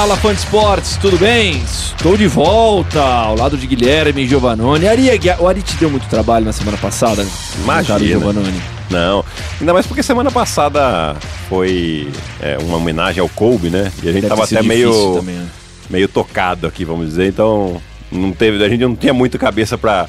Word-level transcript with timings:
Fala, 0.00 0.16
fã 0.16 0.32
de 0.32 0.38
esportes, 0.38 0.96
tudo 0.96 1.18
bem? 1.18 1.58
Estou 1.62 2.16
de 2.16 2.26
volta 2.26 3.02
ao 3.02 3.36
lado 3.36 3.58
de 3.58 3.66
Guilherme 3.66 4.22
e 4.22 4.26
Giovannone. 4.26 4.88
Ari, 4.88 5.10
o 5.38 5.46
Ari 5.46 5.60
te 5.60 5.76
deu 5.76 5.90
muito 5.90 6.08
trabalho 6.08 6.46
na 6.46 6.54
semana 6.54 6.78
passada? 6.78 7.22
Imagina. 7.62 7.98
Giovannone. 7.98 8.62
Não, 8.88 9.22
ainda 9.60 9.74
mais 9.74 9.86
porque 9.86 10.02
semana 10.02 10.30
passada 10.30 11.14
foi 11.50 12.08
é, 12.40 12.56
uma 12.62 12.78
homenagem 12.78 13.20
ao 13.20 13.28
Kobe, 13.28 13.68
né? 13.68 13.92
E 14.02 14.08
a 14.08 14.12
gente 14.12 14.22
Deve 14.22 14.28
tava 14.28 14.44
até 14.44 14.62
meio, 14.62 15.16
também, 15.16 15.34
né? 15.34 15.46
meio 15.90 16.08
tocado 16.08 16.66
aqui, 16.66 16.82
vamos 16.82 17.06
dizer. 17.08 17.26
Então, 17.28 17.78
não 18.10 18.32
teve, 18.32 18.64
a 18.64 18.70
gente 18.70 18.80
não 18.80 18.96
tinha 18.96 19.12
muito 19.12 19.38
cabeça 19.38 19.76
pra, 19.76 20.08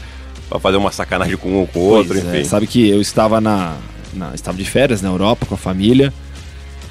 pra 0.50 0.58
fazer 0.58 0.78
uma 0.78 0.94
sacanagem 0.94 1.36
com 1.36 1.50
um 1.50 1.56
ou 1.58 1.68
com 1.68 1.80
o 1.80 1.84
outro, 1.84 2.18
é, 2.18 2.22
enfim. 2.22 2.44
sabe 2.46 2.66
que 2.66 2.90
eu 2.90 3.02
estava 3.02 3.42
na, 3.42 3.74
na- 4.14 4.32
estava 4.34 4.58
de 4.58 4.64
férias 4.64 5.02
na 5.02 5.10
Europa 5.10 5.46
com 5.46 5.56
a 5.56 5.58
família 5.58 6.14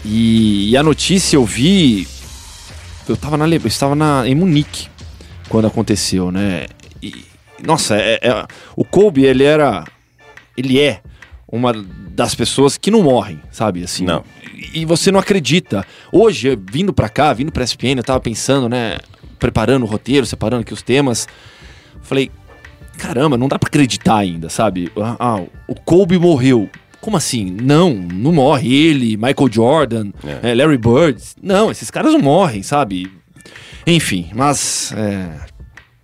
e, 0.04 0.68
e 0.68 0.76
a 0.76 0.82
notícia 0.82 1.36
eu 1.36 1.46
vi 1.46 2.06
eu 3.10 3.14
estava 3.14 3.36
na 3.36 3.46
eu 3.48 3.66
estava 3.66 3.94
na 3.94 4.26
em 4.26 4.34
Munique 4.34 4.88
quando 5.48 5.66
aconteceu, 5.66 6.30
né? 6.30 6.66
E, 7.02 7.24
nossa, 7.64 7.96
é- 7.96 8.20
é- 8.22 8.46
o 8.76 8.84
Kobe 8.84 9.24
ele 9.24 9.44
era 9.44 9.84
ele 10.56 10.80
é 10.80 11.00
uma 11.50 11.72
das 11.72 12.34
pessoas 12.34 12.76
que 12.76 12.90
não 12.90 13.02
morrem, 13.02 13.40
sabe? 13.50 13.82
Assim. 13.82 14.04
Não. 14.04 14.22
E 14.74 14.84
você 14.84 15.10
não 15.10 15.18
acredita. 15.18 15.84
Hoje, 16.12 16.56
vindo 16.70 16.92
pra 16.92 17.08
cá, 17.08 17.32
vindo 17.32 17.50
pra 17.50 17.64
SPN, 17.64 17.98
eu 17.98 18.04
tava 18.04 18.20
pensando, 18.20 18.68
né? 18.68 18.98
Preparando 19.38 19.82
o 19.82 19.86
roteiro, 19.86 20.26
separando 20.26 20.62
aqui 20.62 20.72
os 20.72 20.82
temas. 20.82 21.26
Falei, 22.02 22.30
caramba, 22.98 23.36
não 23.36 23.48
dá 23.48 23.58
pra 23.58 23.68
acreditar 23.68 24.16
ainda, 24.16 24.48
sabe? 24.48 24.92
Ah, 24.96 25.16
ah, 25.18 25.42
o 25.66 25.74
Kobe 25.74 26.18
morreu. 26.18 26.68
Como 27.00 27.16
assim? 27.16 27.56
Não, 27.62 27.94
não 27.94 28.32
morre 28.32 28.72
ele, 28.72 29.16
Michael 29.16 29.48
Jordan, 29.50 30.10
É. 30.24 30.50
eh, 30.50 30.54
Larry 30.54 30.78
Bird. 30.78 31.20
Não, 31.42 31.70
esses 31.70 31.90
caras 31.90 32.12
não 32.12 32.20
morrem, 32.20 32.62
sabe? 32.62 33.10
Enfim, 33.86 34.28
mas 34.34 34.92
é, 34.96 35.26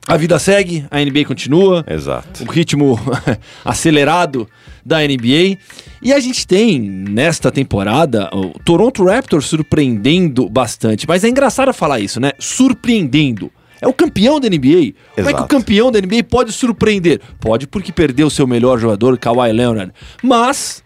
a 0.09 0.17
vida 0.17 0.39
segue, 0.39 0.87
a 0.91 0.99
NBA 1.05 1.25
continua 1.27 1.85
Exato. 1.87 2.43
o 2.45 2.51
ritmo 2.51 2.99
acelerado 3.65 4.49
da 4.85 5.01
NBA. 5.01 5.59
E 6.03 6.13
a 6.13 6.21
gente 6.21 6.47
tem 6.47 6.79
nesta 6.81 7.51
temporada 7.51 8.31
o 8.33 8.59
Toronto 8.65 9.05
Raptors 9.05 9.47
surpreendendo 9.47 10.49
bastante. 10.49 11.07
Mas 11.09 11.25
é 11.25 11.29
engraçado 11.29 11.73
falar 11.75 12.01
isso, 12.01 12.21
né? 12.21 12.33
Surpreendendo. 12.39 13.51
É 13.81 13.87
o 13.87 13.93
campeão 13.93 14.41
da 14.41 14.49
NBA. 14.49 14.59
Como 14.59 14.73
é 14.81 15.15
que 15.15 15.21
o 15.21 15.29
Exato. 15.31 15.49
campeão 15.49 15.91
da 15.93 16.01
NBA 16.01 16.25
pode 16.29 16.53
surpreender? 16.53 17.21
Pode 17.41 17.67
porque 17.67 17.93
perdeu 17.93 18.31
seu 18.31 18.47
melhor 18.47 18.79
jogador, 18.79 19.19
Kawhi 19.19 19.53
Leonard. 19.53 19.93
Mas 20.23 20.83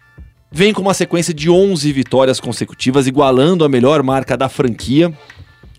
vem 0.51 0.73
com 0.73 0.83
uma 0.83 0.95
sequência 0.95 1.33
de 1.33 1.49
11 1.49 1.93
vitórias 1.93 2.41
consecutivas, 2.41 3.07
igualando 3.07 3.65
a 3.65 3.69
melhor 3.69 4.03
marca 4.03 4.37
da 4.37 4.49
franquia. 4.49 5.13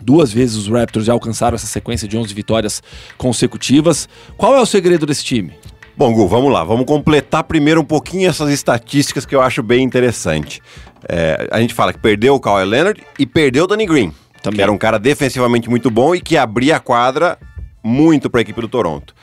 Duas 0.00 0.32
vezes 0.32 0.56
os 0.56 0.68
Raptors 0.68 1.06
já 1.06 1.12
alcançaram 1.12 1.54
essa 1.54 1.66
sequência 1.66 2.08
de 2.08 2.16
11 2.16 2.34
vitórias 2.34 2.82
consecutivas. 3.16 4.08
Qual 4.36 4.56
é 4.56 4.60
o 4.60 4.66
segredo 4.66 5.06
desse 5.06 5.24
time? 5.24 5.52
Bom, 5.96 6.12
Gu, 6.12 6.26
vamos 6.26 6.50
lá. 6.50 6.64
Vamos 6.64 6.86
completar 6.86 7.44
primeiro 7.44 7.80
um 7.80 7.84
pouquinho 7.84 8.28
essas 8.28 8.50
estatísticas 8.50 9.26
que 9.26 9.34
eu 9.34 9.42
acho 9.42 9.62
bem 9.62 9.84
interessante. 9.84 10.60
É, 11.08 11.48
a 11.50 11.60
gente 11.60 11.74
fala 11.74 11.92
que 11.92 11.98
perdeu 11.98 12.34
o 12.34 12.40
Kawhi 12.40 12.64
Leonard 12.64 13.00
e 13.18 13.26
perdeu 13.26 13.64
o 13.64 13.66
Danny 13.66 13.86
Green. 13.86 14.12
Também. 14.42 14.56
Que 14.56 14.62
era 14.62 14.72
um 14.72 14.78
cara 14.78 14.98
defensivamente 14.98 15.70
muito 15.70 15.90
bom 15.90 16.14
e 16.14 16.20
que 16.20 16.36
abria 16.36 16.76
a 16.76 16.80
quadra 16.80 17.38
muito 17.84 18.28
para 18.28 18.40
a 18.40 18.42
equipe 18.42 18.60
do 18.60 18.68
Toronto. 18.68 19.14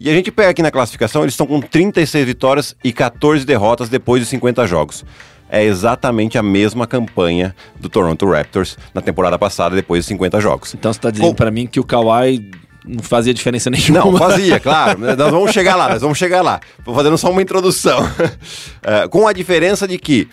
E 0.00 0.08
a 0.08 0.14
gente 0.14 0.30
pega 0.32 0.48
aqui 0.48 0.62
na 0.62 0.70
classificação, 0.70 1.22
eles 1.22 1.34
estão 1.34 1.46
com 1.46 1.60
36 1.60 2.24
vitórias 2.26 2.74
e 2.82 2.90
14 2.90 3.44
derrotas 3.44 3.90
depois 3.90 4.22
de 4.22 4.28
50 4.30 4.66
jogos. 4.66 5.04
É 5.50 5.62
exatamente 5.62 6.38
a 6.38 6.42
mesma 6.42 6.86
campanha 6.86 7.54
do 7.78 7.88
Toronto 7.88 8.24
Raptors 8.30 8.78
na 8.94 9.02
temporada 9.02 9.38
passada, 9.38 9.74
depois 9.76 10.04
de 10.04 10.08
50 10.08 10.40
jogos. 10.40 10.72
Então 10.74 10.90
você 10.92 10.98
tá 11.00 11.10
dizendo 11.10 11.28
Com- 11.28 11.34
pra 11.34 11.50
mim 11.50 11.66
que 11.66 11.78
o 11.78 11.84
Kawhi 11.84 12.50
não 12.86 13.02
fazia 13.02 13.34
diferença 13.34 13.68
nenhuma. 13.70 13.98
Não, 14.00 14.16
fazia, 14.16 14.58
claro. 14.58 14.98
Nós 15.00 15.16
vamos 15.30 15.52
chegar 15.52 15.76
lá, 15.76 15.90
nós 15.90 16.00
vamos 16.00 16.16
chegar 16.16 16.40
lá. 16.40 16.60
Vou 16.82 16.94
fazendo 16.94 17.18
só 17.18 17.30
uma 17.30 17.42
introdução. 17.42 18.00
É, 18.82 19.06
com 19.08 19.28
a 19.28 19.32
diferença 19.34 19.86
de 19.86 19.98
que 19.98 20.26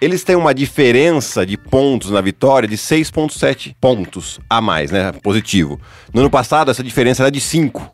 eles 0.00 0.22
têm 0.22 0.36
uma 0.36 0.52
diferença 0.52 1.46
de 1.46 1.56
pontos 1.56 2.10
na 2.10 2.20
vitória 2.20 2.68
de 2.68 2.76
6,7 2.76 3.74
pontos 3.80 4.38
a 4.50 4.60
mais, 4.60 4.90
né? 4.90 5.12
Positivo. 5.22 5.80
No 6.12 6.20
ano 6.20 6.28
passado, 6.30 6.70
essa 6.70 6.82
diferença 6.82 7.22
era 7.22 7.30
de 7.30 7.40
5. 7.40 7.90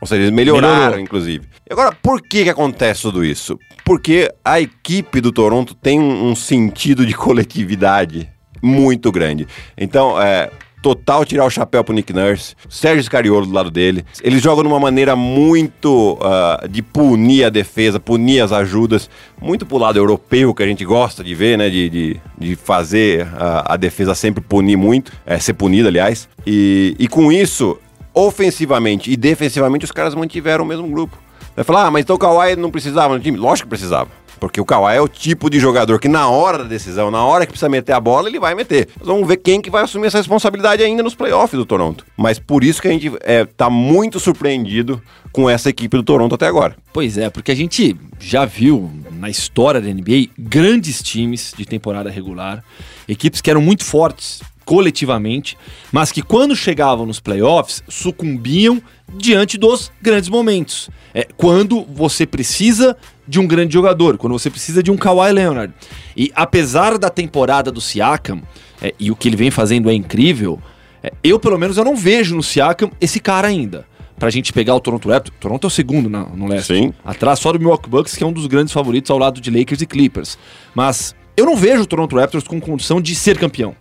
Ou 0.00 0.06
seja, 0.06 0.22
eles 0.22 0.30
melhoraram, 0.32 0.76
Melhorou. 0.76 1.00
inclusive. 1.00 1.46
E 1.68 1.72
agora, 1.72 1.92
por 1.92 2.22
que, 2.22 2.44
que 2.44 2.50
acontece 2.50 3.02
tudo 3.02 3.24
isso? 3.24 3.58
Porque 3.84 4.32
a 4.44 4.60
equipe 4.60 5.20
do 5.20 5.30
Toronto 5.30 5.74
tem 5.74 6.00
um, 6.00 6.30
um 6.30 6.34
sentido 6.34 7.04
de 7.04 7.12
coletividade 7.14 8.28
muito 8.62 9.12
grande. 9.12 9.46
Então, 9.76 10.20
é. 10.20 10.50
Total 10.82 11.26
tirar 11.26 11.44
o 11.44 11.50
chapéu 11.50 11.84
pro 11.84 11.92
Nick 11.94 12.10
Nurse, 12.10 12.54
Sérgio 12.66 13.04
Scariolo 13.04 13.44
do 13.44 13.52
lado 13.52 13.70
dele. 13.70 14.02
Eles 14.22 14.40
jogam 14.42 14.62
de 14.62 14.68
uma 14.70 14.80
maneira 14.80 15.14
muito 15.14 16.16
ah, 16.22 16.66
de 16.70 16.80
punir 16.80 17.44
a 17.44 17.50
defesa, 17.50 18.00
punir 18.00 18.40
as 18.40 18.50
ajudas, 18.50 19.10
muito 19.38 19.66
pro 19.66 19.76
lado 19.76 19.98
europeu 19.98 20.54
que 20.54 20.62
a 20.62 20.66
gente 20.66 20.82
gosta 20.82 21.22
de 21.22 21.34
ver, 21.34 21.58
né? 21.58 21.68
De, 21.68 21.90
de, 21.90 22.20
de 22.38 22.56
fazer 22.56 23.28
a, 23.36 23.74
a 23.74 23.76
defesa 23.76 24.14
sempre 24.14 24.42
punir 24.42 24.76
muito, 24.78 25.12
é, 25.26 25.38
ser 25.38 25.52
punida, 25.52 25.88
aliás. 25.90 26.26
E, 26.46 26.96
e 26.98 27.06
com 27.08 27.30
isso, 27.30 27.76
ofensivamente 28.14 29.10
e 29.10 29.16
defensivamente, 29.16 29.84
os 29.84 29.92
caras 29.92 30.14
mantiveram 30.14 30.64
o 30.64 30.66
mesmo 30.66 30.88
grupo. 30.88 31.16
Vai 31.54 31.64
falar, 31.64 31.86
ah, 31.86 31.90
mas 31.90 32.02
então 32.02 32.16
o 32.16 32.18
Kawhi 32.18 32.56
não 32.56 32.70
precisava 32.70 33.14
no 33.14 33.20
time? 33.20 33.36
Lógico 33.36 33.66
que 33.66 33.70
precisava. 33.70 34.08
Porque 34.40 34.58
o 34.58 34.64
Kawhi 34.64 34.96
é 34.96 35.00
o 35.00 35.06
tipo 35.06 35.50
de 35.50 35.60
jogador 35.60 36.00
que 36.00 36.08
na 36.08 36.28
hora 36.30 36.58
da 36.58 36.64
decisão, 36.64 37.10
na 37.10 37.22
hora 37.22 37.44
que 37.44 37.52
precisa 37.52 37.68
meter 37.68 37.92
a 37.92 38.00
bola, 38.00 38.26
ele 38.26 38.40
vai 38.40 38.54
meter. 38.54 38.88
Vamos 38.98 39.28
ver 39.28 39.36
quem 39.36 39.60
que 39.60 39.68
vai 39.70 39.84
assumir 39.84 40.06
essa 40.06 40.16
responsabilidade 40.16 40.82
ainda 40.82 41.02
nos 41.02 41.14
playoffs 41.14 41.58
do 41.58 41.66
Toronto. 41.66 42.06
Mas 42.16 42.38
por 42.38 42.64
isso 42.64 42.80
que 42.80 42.88
a 42.88 42.90
gente 42.90 43.12
é, 43.20 43.44
tá 43.44 43.68
muito 43.68 44.18
surpreendido 44.18 45.00
com 45.30 45.48
essa 45.48 45.68
equipe 45.68 45.94
do 45.94 46.02
Toronto 46.02 46.34
até 46.34 46.46
agora. 46.46 46.74
Pois 46.90 47.18
é, 47.18 47.28
porque 47.28 47.52
a 47.52 47.54
gente 47.54 47.94
já 48.18 48.46
viu 48.46 48.90
na 49.12 49.28
história 49.28 49.80
da 49.80 49.88
NBA 49.88 50.30
grandes 50.38 51.02
times 51.02 51.52
de 51.54 51.66
temporada 51.66 52.08
regular, 52.08 52.64
equipes 53.06 53.42
que 53.42 53.50
eram 53.50 53.60
muito 53.60 53.84
fortes 53.84 54.40
coletivamente, 54.70 55.58
mas 55.90 56.12
que 56.12 56.22
quando 56.22 56.54
chegavam 56.54 57.04
nos 57.04 57.18
playoffs 57.18 57.82
sucumbiam 57.88 58.80
diante 59.16 59.58
dos 59.58 59.90
grandes 60.00 60.28
momentos. 60.28 60.88
É 61.12 61.26
quando 61.36 61.84
você 61.84 62.24
precisa 62.24 62.96
de 63.26 63.40
um 63.40 63.48
grande 63.48 63.72
jogador, 63.74 64.16
quando 64.16 64.32
você 64.32 64.48
precisa 64.48 64.80
de 64.80 64.88
um 64.88 64.96
Kawhi 64.96 65.32
Leonard. 65.32 65.74
E 66.16 66.30
apesar 66.36 66.98
da 66.98 67.10
temporada 67.10 67.72
do 67.72 67.80
Siakam, 67.80 68.42
é, 68.80 68.94
e 69.00 69.10
o 69.10 69.16
que 69.16 69.26
ele 69.28 69.36
vem 69.36 69.50
fazendo 69.50 69.90
é 69.90 69.92
incrível, 69.94 70.60
é, 71.02 71.12
eu 71.24 71.40
pelo 71.40 71.58
menos 71.58 71.76
eu 71.76 71.84
não 71.84 71.96
vejo 71.96 72.36
no 72.36 72.42
Siakam 72.42 72.92
esse 73.00 73.18
cara 73.18 73.48
ainda. 73.48 73.84
Pra 74.20 74.30
gente 74.30 74.52
pegar 74.52 74.76
o 74.76 74.80
Toronto 74.80 75.08
Raptors, 75.08 75.36
Toronto 75.40 75.66
é 75.66 75.68
o 75.68 75.70
segundo 75.70 76.08
na- 76.08 76.26
no 76.26 76.46
leste. 76.46 76.74
Sim. 76.74 76.92
Atrás 77.04 77.40
só 77.40 77.50
do 77.52 77.58
Milwaukee 77.58 77.90
Bucks, 77.90 78.14
que 78.16 78.22
é 78.22 78.26
um 78.26 78.32
dos 78.32 78.46
grandes 78.46 78.72
favoritos 78.72 79.10
ao 79.10 79.18
lado 79.18 79.40
de 79.40 79.50
Lakers 79.50 79.80
e 79.82 79.86
Clippers. 79.86 80.38
Mas 80.74 81.16
eu 81.36 81.46
não 81.46 81.56
vejo 81.56 81.82
o 81.82 81.86
Toronto 81.86 82.14
Raptors 82.16 82.44
com 82.46 82.60
condição 82.60 83.00
de 83.00 83.14
ser 83.14 83.36
campeão. 83.38 83.74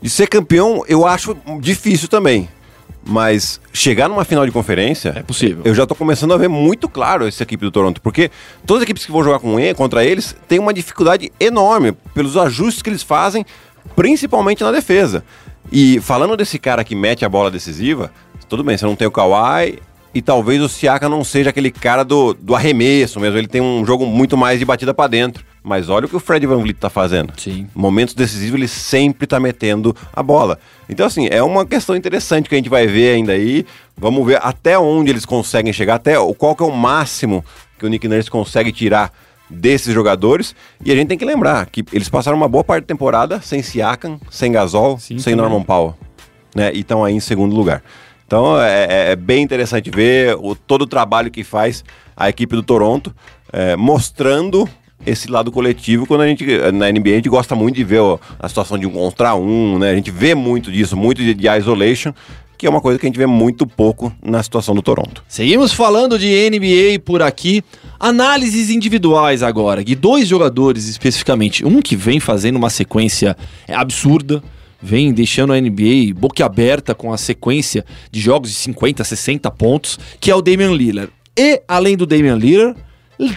De 0.00 0.08
ser 0.08 0.26
campeão, 0.26 0.82
eu 0.88 1.06
acho 1.06 1.36
difícil 1.60 2.08
também. 2.08 2.48
Mas 3.04 3.60
chegar 3.72 4.08
numa 4.08 4.24
final 4.24 4.44
de 4.44 4.52
conferência. 4.52 5.12
É 5.16 5.22
possível. 5.22 5.62
Eu 5.64 5.74
já 5.74 5.86
tô 5.86 5.94
começando 5.94 6.32
a 6.32 6.36
ver 6.36 6.48
muito 6.48 6.88
claro 6.88 7.26
essa 7.26 7.42
equipe 7.42 7.64
do 7.64 7.70
Toronto. 7.70 8.00
Porque 8.00 8.30
todas 8.66 8.80
as 8.80 8.84
equipes 8.84 9.04
que 9.04 9.12
vão 9.12 9.22
jogar 9.22 9.38
com 9.38 9.58
ele, 9.58 9.74
contra 9.74 10.04
eles 10.04 10.36
têm 10.46 10.58
uma 10.58 10.72
dificuldade 10.72 11.32
enorme 11.40 11.92
pelos 12.14 12.36
ajustes 12.36 12.82
que 12.82 12.90
eles 12.90 13.02
fazem, 13.02 13.44
principalmente 13.96 14.62
na 14.62 14.70
defesa. 14.70 15.24
E 15.72 16.00
falando 16.00 16.36
desse 16.36 16.58
cara 16.58 16.84
que 16.84 16.94
mete 16.94 17.24
a 17.24 17.28
bola 17.28 17.50
decisiva, 17.50 18.12
tudo 18.48 18.64
bem, 18.64 18.76
você 18.76 18.84
não 18.84 18.96
tem 18.96 19.08
o 19.08 19.10
Kawhi. 19.10 19.78
E 20.12 20.20
talvez 20.20 20.60
o 20.60 20.68
Siaka 20.68 21.08
não 21.08 21.22
seja 21.22 21.50
aquele 21.50 21.70
cara 21.70 22.02
do, 22.04 22.34
do 22.34 22.54
arremesso 22.54 23.20
mesmo. 23.20 23.38
Ele 23.38 23.46
tem 23.46 23.60
um 23.60 23.86
jogo 23.86 24.04
muito 24.06 24.36
mais 24.36 24.58
de 24.58 24.64
batida 24.64 24.92
pra 24.92 25.06
dentro. 25.06 25.44
Mas 25.62 25.88
olha 25.90 26.06
o 26.06 26.08
que 26.08 26.16
o 26.16 26.20
Fred 26.20 26.46
Van 26.46 26.56
Vliet 26.58 26.78
tá 26.78 26.88
fazendo. 26.88 27.32
Sim. 27.36 27.66
Momentos 27.74 28.14
decisivos 28.14 28.58
ele 28.58 28.68
sempre 28.68 29.26
tá 29.26 29.38
metendo 29.38 29.94
a 30.12 30.22
bola. 30.22 30.58
Então, 30.88 31.04
assim, 31.06 31.28
é 31.30 31.42
uma 31.42 31.66
questão 31.66 31.94
interessante 31.94 32.48
que 32.48 32.54
a 32.54 32.58
gente 32.58 32.70
vai 32.70 32.86
ver 32.86 33.14
ainda 33.16 33.32
aí. 33.32 33.66
Vamos 33.96 34.24
ver 34.26 34.38
até 34.42 34.78
onde 34.78 35.10
eles 35.10 35.26
conseguem 35.26 35.72
chegar, 35.72 35.96
até 35.96 36.18
o- 36.18 36.32
qual 36.34 36.56
que 36.56 36.62
é 36.62 36.66
o 36.66 36.72
máximo 36.72 37.44
que 37.78 37.84
o 37.84 37.88
Nick 37.90 38.08
Nurse 38.08 38.30
consegue 38.30 38.72
tirar 38.72 39.12
desses 39.50 39.92
jogadores. 39.92 40.54
E 40.82 40.90
a 40.90 40.94
gente 40.94 41.08
tem 41.08 41.18
que 41.18 41.24
lembrar 41.26 41.66
que 41.66 41.84
eles 41.92 42.08
passaram 42.08 42.38
uma 42.38 42.48
boa 42.48 42.64
parte 42.64 42.84
da 42.84 42.88
temporada 42.88 43.40
sem 43.42 43.62
Siakam, 43.62 44.18
sem 44.30 44.52
Gasol, 44.52 44.98
Sim, 44.98 45.18
sem 45.18 45.34
também. 45.36 45.50
Norman 45.50 45.64
Powell. 45.64 45.94
Né? 46.54 46.72
E 46.72 46.80
estão 46.80 47.04
aí 47.04 47.14
em 47.14 47.20
segundo 47.20 47.54
lugar. 47.54 47.82
Então 48.26 48.58
é, 48.60 48.84
é- 48.88 49.10
é 49.12 49.16
bem 49.16 49.42
interessante 49.42 49.90
ver 49.90 50.36
o, 50.40 50.54
todo 50.54 50.82
o 50.82 50.86
trabalho 50.86 51.30
que 51.30 51.44
faz 51.44 51.84
a 52.16 52.28
equipe 52.28 52.54
do 52.56 52.62
Toronto, 52.62 53.14
é, 53.52 53.74
mostrando 53.76 54.68
esse 55.06 55.30
lado 55.30 55.50
coletivo. 55.50 56.06
Quando 56.06 56.22
a 56.22 56.26
gente, 56.26 56.44
na 56.72 56.90
NBA, 56.90 57.10
a 57.10 57.14
gente 57.14 57.28
gosta 57.28 57.54
muito 57.54 57.76
de 57.76 57.84
ver 57.84 58.00
ó, 58.00 58.18
a 58.38 58.48
situação 58.48 58.78
de 58.78 58.86
um 58.86 58.90
contra 58.90 59.34
um, 59.34 59.78
né? 59.78 59.90
A 59.90 59.94
gente 59.94 60.10
vê 60.10 60.34
muito 60.34 60.70
disso, 60.70 60.96
muito 60.96 61.22
de, 61.22 61.34
de 61.34 61.48
isolation, 61.48 62.12
que 62.56 62.66
é 62.66 62.70
uma 62.70 62.80
coisa 62.80 62.98
que 62.98 63.06
a 63.06 63.08
gente 63.08 63.16
vê 63.16 63.26
muito 63.26 63.66
pouco 63.66 64.12
na 64.22 64.42
situação 64.42 64.74
do 64.74 64.82
Toronto. 64.82 65.24
Seguimos 65.26 65.72
falando 65.72 66.18
de 66.18 66.50
NBA 66.50 67.00
por 67.02 67.22
aqui. 67.22 67.62
Análises 67.98 68.68
individuais 68.70 69.42
agora, 69.42 69.82
de 69.82 69.94
dois 69.94 70.28
jogadores 70.28 70.86
especificamente. 70.86 71.64
Um 71.64 71.80
que 71.80 71.96
vem 71.96 72.20
fazendo 72.20 72.56
uma 72.56 72.68
sequência 72.68 73.36
absurda, 73.68 74.42
vem 74.82 75.12
deixando 75.12 75.52
a 75.52 75.60
NBA 75.60 76.14
boquiaberta 76.14 76.94
com 76.94 77.12
a 77.12 77.16
sequência 77.16 77.84
de 78.10 78.20
jogos 78.20 78.50
de 78.50 78.56
50, 78.56 79.04
60 79.04 79.50
pontos, 79.50 79.98
que 80.20 80.30
é 80.30 80.34
o 80.34 80.42
Damian 80.42 80.72
Lillard. 80.72 81.10
E, 81.36 81.62
além 81.66 81.96
do 81.96 82.04
Damian 82.04 82.36
Lillard, 82.36 82.76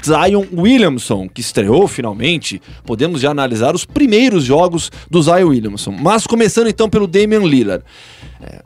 Zion 0.03 0.45
Williamson, 0.55 1.27
que 1.27 1.41
estreou 1.41 1.87
finalmente. 1.87 2.61
Podemos 2.85 3.21
já 3.21 3.31
analisar 3.31 3.75
os 3.75 3.85
primeiros 3.85 4.43
jogos 4.43 4.91
do 5.09 5.21
Zion 5.21 5.47
Williamson. 5.47 5.91
Mas 5.91 6.25
começando 6.25 6.67
então 6.67 6.89
pelo 6.89 7.07
Damian 7.07 7.39
Lillard. 7.39 7.83
É, 8.41 8.61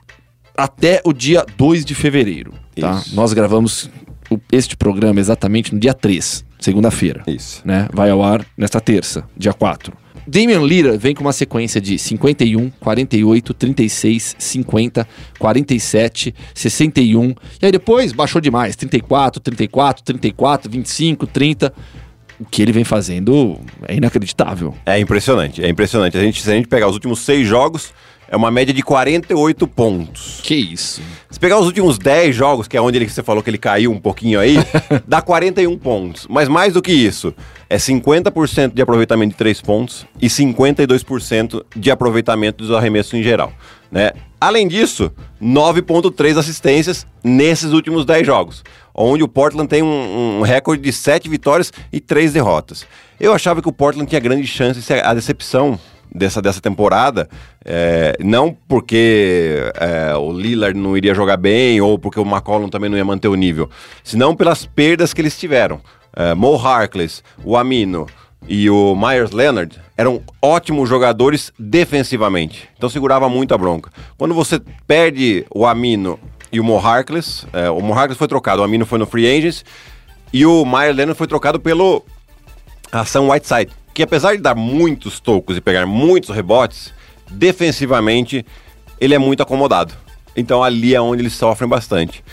até 0.55 1.01
o 1.03 1.13
dia 1.13 1.45
2 1.57 1.85
de 1.85 1.93
fevereiro. 1.93 2.53
Tá? 2.79 3.03
Nós 3.13 3.33
gravamos 3.33 3.89
o, 4.29 4.39
este 4.51 4.75
programa 4.75 5.19
exatamente 5.19 5.73
no 5.73 5.79
dia 5.79 5.93
3, 5.93 6.45
segunda-feira. 6.59 7.23
Isso. 7.27 7.61
Né? 7.65 7.87
Vai 7.93 8.09
ao 8.09 8.23
ar 8.23 8.45
nesta 8.57 8.81
terça, 8.81 9.23
dia 9.35 9.53
4. 9.53 9.93
Damian 10.27 10.59
Lillard 10.59 10.97
vem 10.97 11.15
com 11.15 11.21
uma 11.21 11.31
sequência 11.31 11.79
de 11.79 11.97
51, 11.97 12.69
48, 12.81 13.53
36, 13.53 14.35
50, 14.37 15.07
47, 15.39 16.35
61. 16.53 17.29
E 17.61 17.65
aí 17.65 17.71
depois 17.71 18.11
baixou 18.11 18.41
demais, 18.41 18.75
34, 18.75 19.39
34, 19.39 20.03
34, 20.03 20.69
25, 20.69 21.27
30. 21.27 21.73
O 22.39 22.45
que 22.45 22.61
ele 22.61 22.71
vem 22.71 22.83
fazendo 22.83 23.59
é 23.87 23.95
inacreditável. 23.95 24.75
É 24.85 24.99
impressionante, 24.99 25.63
é 25.63 25.69
impressionante. 25.69 26.17
A 26.17 26.21
gente, 26.21 26.41
se 26.41 26.51
a 26.51 26.53
gente 26.53 26.67
pegar 26.67 26.87
os 26.87 26.93
últimos 26.93 27.19
seis 27.19 27.47
jogos, 27.47 27.91
é 28.29 28.35
uma 28.35 28.51
média 28.51 28.73
de 28.73 28.81
48 28.81 29.67
pontos. 29.67 30.41
Que 30.43 30.55
isso. 30.55 31.01
Se 31.29 31.39
pegar 31.39 31.57
os 31.59 31.65
últimos 31.65 31.97
10 31.97 32.35
jogos, 32.35 32.67
que 32.67 32.75
é 32.75 32.81
onde 32.81 32.97
ele, 32.97 33.07
você 33.07 33.23
falou 33.23 33.41
que 33.41 33.49
ele 33.49 33.57
caiu 33.57 33.91
um 33.91 33.99
pouquinho 33.99 34.39
aí, 34.39 34.57
dá 35.07 35.21
41 35.21 35.77
pontos. 35.77 36.27
Mas 36.29 36.47
mais 36.47 36.73
do 36.73 36.81
que 36.81 36.91
isso, 36.91 37.33
é 37.69 37.77
50% 37.77 38.73
de 38.73 38.81
aproveitamento 38.81 39.31
de 39.31 39.37
3 39.37 39.61
pontos 39.61 40.05
e 40.21 40.27
52% 40.27 41.63
de 41.75 41.89
aproveitamento 41.89 42.63
dos 42.63 42.75
arremessos 42.75 43.13
em 43.13 43.23
geral. 43.23 43.53
Né? 43.91 44.11
Além 44.39 44.67
disso, 44.67 45.11
9,3 45.41 46.37
assistências 46.37 47.07
nesses 47.23 47.71
últimos 47.71 48.05
10 48.05 48.25
jogos, 48.25 48.63
onde 48.93 49.23
o 49.23 49.27
Portland 49.27 49.67
tem 49.67 49.81
um, 49.81 50.39
um, 50.39 50.41
recorde 50.41 50.83
de 50.83 50.91
7 50.91 51.29
vitórias 51.29 51.71
e 51.91 51.99
3 51.99 52.33
derrotas. 52.33 52.85
Eu 53.19 53.33
achava 53.33 53.61
que 53.61 53.69
o 53.69 53.73
Portland 53.73 54.07
tinha 54.07 54.21
grande 54.21 54.45
chance 54.45 54.81
a 54.93 55.13
decepção 55.13 55.79
dessa, 56.13 56.41
dessa 56.41 56.61
temporada, 56.61 57.27
é, 57.65 58.15
não 58.19 58.55
porque 58.67 59.71
é, 59.75 60.15
o 60.15 60.31
Lillard 60.31 60.77
não 60.77 60.95
iria 60.95 61.13
jogar 61.13 61.37
bem 61.37 61.81
ou 61.81 61.97
porque 61.97 62.19
o 62.19 62.25
McCollum 62.25 62.69
também 62.69 62.89
não 62.89 62.97
ia 62.97 63.05
manter 63.05 63.27
o 63.27 63.35
nível, 63.35 63.69
senão 64.03 64.35
pelas 64.35 64.65
perdas 64.65 65.13
que 65.13 65.21
eles 65.21 65.37
tiveram. 65.37 65.81
É, 66.15 66.33
Mo 66.33 66.55
Harkless, 66.55 67.21
o 67.43 67.55
Amino 67.55 68.07
e 68.47 68.69
o 68.69 68.95
Myers 68.95 69.31
Leonard 69.31 69.79
eram 69.95 70.21
ótimos 70.41 70.87
jogadores 70.87 71.51
defensivamente, 71.57 72.69
então 72.77 72.89
segurava 72.89 73.27
muito 73.27 73.53
a 73.53 73.57
bronca. 73.57 73.91
Quando 74.17 74.33
você 74.33 74.61
perde 74.85 75.45
o 75.49 75.65
Amino 75.65 76.19
e 76.51 76.59
o 76.59 76.63
Mo 76.63 76.77
Harkless, 76.77 77.45
é, 77.51 77.69
o 77.69 77.81
Mo 77.81 77.93
Harkless 77.93 78.17
foi 78.17 78.27
trocado, 78.27 78.61
o 78.61 78.65
Amino 78.65 78.85
foi 78.85 78.99
no 78.99 79.05
Free 79.05 79.27
Agents 79.27 79.65
e 80.31 80.45
o 80.45 80.65
Myers 80.65 80.95
Leonard 80.95 81.17
foi 81.17 81.27
trocado 81.27 81.59
pelo 81.59 82.03
Ação 82.91 83.29
Whiteside 83.29 83.71
que 83.97 84.03
apesar 84.03 84.35
de 84.35 84.43
dar 84.43 84.53
muitos 84.53 85.19
tocos 85.19 85.57
e 85.57 85.61
pegar 85.61 85.87
muitos 85.87 86.29
rebotes, 86.29 86.93
defensivamente 87.31 88.45
ele 89.01 89.15
é 89.15 89.17
muito 89.17 89.41
acomodado. 89.41 89.91
Então 90.35 90.63
ali 90.63 90.93
é 90.93 91.01
onde 91.01 91.23
eles 91.23 91.33
sofrem 91.33 91.67
bastante. 91.67 92.23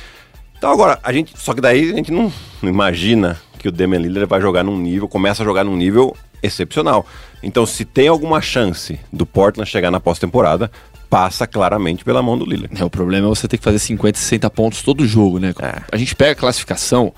Então 0.58 0.70
agora, 0.70 1.00
a 1.02 1.10
gente. 1.10 1.32
Só 1.40 1.54
que 1.54 1.62
daí 1.62 1.90
a 1.90 1.96
gente 1.96 2.12
não 2.12 2.30
imagina 2.62 3.40
que 3.64 3.68
o 3.68 3.72
Damian 3.72 3.98
Lillard 3.98 4.28
vai 4.28 4.42
jogar 4.42 4.62
num 4.62 4.76
nível, 4.76 5.08
começa 5.08 5.42
a 5.42 5.46
jogar 5.46 5.64
num 5.64 5.74
nível 5.74 6.14
excepcional. 6.42 7.06
Então, 7.42 7.64
se 7.64 7.82
tem 7.82 8.08
alguma 8.08 8.42
chance 8.42 9.00
do 9.10 9.24
Portland 9.24 9.70
chegar 9.70 9.90
na 9.90 9.98
pós-temporada, 9.98 10.70
passa 11.08 11.46
claramente 11.46 12.04
pela 12.04 12.22
mão 12.22 12.36
do 12.36 12.44
Lillard. 12.44 12.78
É, 12.78 12.84
o 12.84 12.90
problema 12.90 13.26
é 13.26 13.30
você 13.30 13.48
ter 13.48 13.56
que 13.56 13.64
fazer 13.64 13.78
50, 13.78 14.18
60 14.18 14.50
pontos 14.50 14.82
todo 14.82 15.06
jogo, 15.06 15.38
né? 15.38 15.54
É. 15.62 15.80
A 15.90 15.96
gente 15.96 16.14
pega 16.14 16.32
a 16.32 16.34
classificação, 16.34 17.14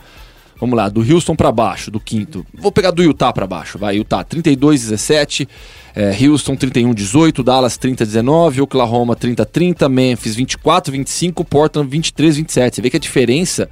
Vamos 0.59 0.75
lá, 0.75 0.89
do 0.89 1.01
Houston 1.03 1.37
para 1.37 1.53
baixo, 1.53 1.91
do 1.91 2.01
quinto. 2.01 2.47
Vou 2.55 2.73
pegar 2.73 2.91
do 2.91 3.03
Utah 3.03 3.31
para 3.31 3.47
baixo, 3.47 3.77
vai. 3.77 3.97
Utah 3.97 4.25
32, 4.25 4.85
17. 4.85 5.47
É, 5.95 6.17
Houston 6.25 6.57
31, 6.57 6.95
18. 6.95 7.43
Dallas 7.43 7.77
30, 7.77 8.07
19. 8.07 8.63
Oklahoma 8.63 9.15
30, 9.15 9.45
30. 9.45 9.87
Memphis 9.91 10.35
24, 10.35 10.91
25. 10.93 11.45
Portland 11.45 11.91
23, 11.91 12.39
27. 12.39 12.77
Você 12.77 12.81
vê 12.81 12.89
que 12.89 12.97
a 12.97 13.01
diferença 13.01 13.69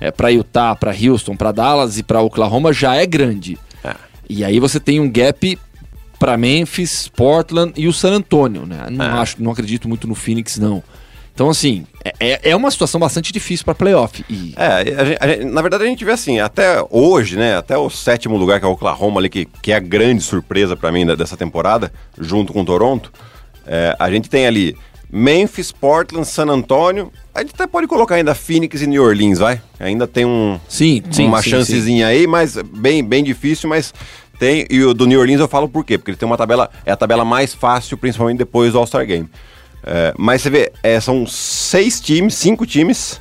é, 0.00 0.10
para 0.10 0.28
Utah, 0.28 0.74
para 0.74 0.92
Houston, 0.92 1.36
para 1.36 1.52
Dallas 1.52 1.98
e 1.98 2.02
para 2.02 2.20
Oklahoma 2.20 2.72
já 2.72 2.94
é 2.94 3.06
grande. 3.06 3.58
É. 3.82 3.94
E 4.28 4.44
aí 4.44 4.58
você 4.58 4.80
tem 4.80 5.00
um 5.00 5.10
gap 5.10 5.58
para 6.18 6.36
Memphis, 6.36 7.08
Portland 7.08 7.72
e 7.76 7.86
o 7.86 7.92
San 7.92 8.12
Antonio, 8.12 8.64
né? 8.66 8.86
Não, 8.90 9.04
é. 9.04 9.08
acho, 9.08 9.42
não 9.42 9.52
acredito 9.52 9.88
muito 9.88 10.06
no 10.06 10.14
Phoenix, 10.14 10.58
não. 10.58 10.82
Então, 11.34 11.50
assim, 11.50 11.84
é, 12.04 12.12
é, 12.20 12.50
é 12.50 12.56
uma 12.56 12.70
situação 12.70 13.00
bastante 13.00 13.32
difícil 13.32 13.64
para 13.64 13.74
playoff. 13.74 14.24
E... 14.30 14.54
É, 14.56 14.66
a 14.66 15.04
gente, 15.04 15.18
a 15.20 15.26
gente, 15.26 15.44
na 15.46 15.60
verdade 15.60 15.82
a 15.82 15.86
gente 15.86 16.04
vê 16.04 16.12
assim, 16.12 16.38
até 16.38 16.76
hoje, 16.90 17.36
né, 17.36 17.56
até 17.56 17.76
o 17.76 17.90
sétimo 17.90 18.36
lugar, 18.36 18.60
que 18.60 18.64
é 18.64 18.68
o 18.68 18.72
Oklahoma 18.72 19.20
ali, 19.20 19.28
que, 19.28 19.44
que 19.60 19.72
é 19.72 19.76
a 19.76 19.80
grande 19.80 20.22
surpresa 20.22 20.76
para 20.76 20.92
mim 20.92 21.04
dessa 21.16 21.36
temporada, 21.36 21.92
junto 22.20 22.52
com 22.52 22.64
Toronto, 22.64 23.12
é, 23.66 23.96
a 23.98 24.08
gente 24.12 24.30
tem 24.30 24.46
ali 24.46 24.76
Memphis, 25.14 25.70
Portland, 25.70 26.26
San 26.26 26.48
Antonio, 26.48 27.12
a 27.32 27.40
gente 27.40 27.52
até 27.54 27.68
pode 27.68 27.86
colocar 27.86 28.16
ainda 28.16 28.34
Phoenix 28.34 28.82
e 28.82 28.86
New 28.88 29.00
Orleans, 29.00 29.38
vai? 29.38 29.62
Ainda 29.78 30.08
tem 30.08 30.24
um, 30.24 30.58
sim, 30.68 31.04
sim, 31.08 31.28
uma 31.28 31.40
sim, 31.40 31.50
chancezinha 31.50 32.08
sim. 32.08 32.12
aí, 32.12 32.26
mas 32.26 32.56
bem, 32.56 33.04
bem 33.04 33.22
difícil, 33.22 33.68
mas 33.68 33.94
tem. 34.40 34.66
E 34.68 34.82
o 34.82 34.92
do 34.92 35.06
New 35.06 35.20
Orleans 35.20 35.38
eu 35.38 35.46
falo 35.46 35.68
por 35.68 35.84
quê? 35.84 35.96
Porque 35.96 36.10
ele 36.10 36.18
tem 36.18 36.26
uma 36.26 36.36
tabela, 36.36 36.68
é 36.84 36.90
a 36.90 36.96
tabela 36.96 37.24
mais 37.24 37.54
fácil, 37.54 37.96
principalmente 37.96 38.38
depois 38.38 38.72
do 38.72 38.78
All-Star 38.80 39.06
Game. 39.06 39.30
É, 39.84 40.12
mas 40.18 40.42
você 40.42 40.50
vê, 40.50 40.72
é, 40.82 40.98
são 40.98 41.24
seis 41.28 42.00
times, 42.00 42.34
cinco 42.34 42.66
times 42.66 43.20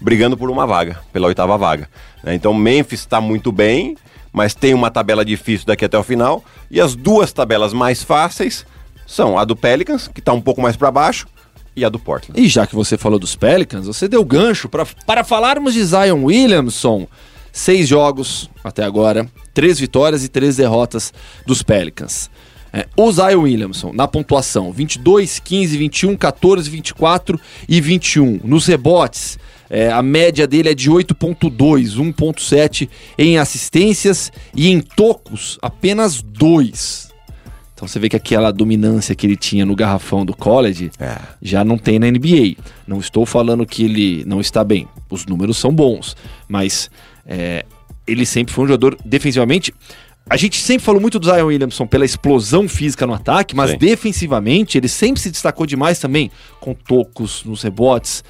brigando 0.00 0.38
por 0.38 0.48
uma 0.48 0.66
vaga, 0.66 1.00
pela 1.12 1.26
oitava 1.26 1.58
vaga. 1.58 1.86
Né? 2.24 2.34
Então 2.34 2.54
Memphis 2.54 3.00
está 3.00 3.20
muito 3.20 3.52
bem, 3.52 3.94
mas 4.32 4.54
tem 4.54 4.72
uma 4.72 4.90
tabela 4.90 5.22
difícil 5.22 5.66
daqui 5.66 5.84
até 5.84 5.98
o 5.98 6.02
final. 6.02 6.42
E 6.70 6.80
as 6.80 6.94
duas 6.94 7.30
tabelas 7.30 7.74
mais 7.74 8.02
fáceis 8.02 8.64
são 9.06 9.38
a 9.38 9.44
do 9.44 9.54
Pelicans, 9.54 10.08
que 10.08 10.20
está 10.20 10.32
um 10.32 10.40
pouco 10.40 10.60
mais 10.60 10.76
para 10.76 10.90
baixo, 10.90 11.26
e 11.76 11.84
a 11.84 11.88
do 11.88 11.98
Portland. 11.98 12.40
E 12.40 12.48
já 12.48 12.66
que 12.66 12.74
você 12.74 12.96
falou 12.96 13.18
dos 13.18 13.36
Pelicans, 13.36 13.86
você 13.86 14.08
deu 14.08 14.24
gancho 14.24 14.68
pra, 14.68 14.86
para 15.06 15.22
falarmos 15.22 15.74
de 15.74 15.84
Zion 15.84 16.24
Williamson. 16.24 17.06
Seis 17.52 17.88
jogos 17.88 18.50
até 18.64 18.82
agora, 18.82 19.26
três 19.54 19.78
vitórias 19.78 20.24
e 20.24 20.28
três 20.28 20.56
derrotas 20.56 21.12
dos 21.46 21.62
Pelicans. 21.62 22.30
É, 22.72 22.86
o 22.96 23.10
Zion 23.10 23.42
Williamson, 23.42 23.92
na 23.92 24.06
pontuação, 24.06 24.72
22, 24.72 25.38
15, 25.38 25.78
21, 25.78 26.16
14, 26.16 26.68
24 26.68 27.40
e 27.66 27.80
21. 27.80 28.40
Nos 28.44 28.66
rebotes, 28.66 29.38
é, 29.70 29.90
a 29.90 30.02
média 30.02 30.46
dele 30.46 30.70
é 30.70 30.74
de 30.74 30.90
8.2, 30.90 31.96
1.7 31.96 32.88
em 33.16 33.38
assistências 33.38 34.30
e 34.54 34.68
em 34.68 34.80
tocos, 34.80 35.58
apenas 35.62 36.20
2. 36.20 37.05
Então 37.76 37.86
você 37.86 37.98
vê 37.98 38.08
que 38.08 38.16
aquela 38.16 38.50
dominância 38.50 39.14
que 39.14 39.26
ele 39.26 39.36
tinha 39.36 39.66
no 39.66 39.76
garrafão 39.76 40.24
do 40.24 40.34
college 40.34 40.90
é. 40.98 41.18
já 41.42 41.62
não 41.62 41.76
tem 41.76 41.98
na 41.98 42.10
NBA. 42.10 42.56
Não 42.88 42.98
estou 42.98 43.26
falando 43.26 43.66
que 43.66 43.84
ele 43.84 44.24
não 44.24 44.40
está 44.40 44.64
bem. 44.64 44.88
Os 45.10 45.26
números 45.26 45.58
são 45.58 45.70
bons, 45.70 46.16
mas 46.48 46.90
é, 47.26 47.66
ele 48.06 48.24
sempre 48.24 48.54
foi 48.54 48.64
um 48.64 48.68
jogador 48.68 48.96
defensivamente 49.04 49.74
a 50.28 50.36
gente 50.36 50.60
sempre 50.60 50.84
falou 50.84 51.00
muito 51.00 51.20
do 51.20 51.26
Zion 51.26 51.46
Williamson 51.46 51.86
pela 51.86 52.04
explosão 52.04 52.68
física 52.68 53.06
no 53.06 53.14
ataque, 53.14 53.54
mas 53.54 53.70
Sim. 53.70 53.78
defensivamente 53.78 54.76
ele 54.76 54.88
sempre 54.88 55.20
se 55.20 55.30
destacou 55.30 55.64
demais 55.64 56.00
também, 56.00 56.32
com 56.58 56.74
tocos 56.74 57.44
nos 57.44 57.62
rebotes. 57.62 58.24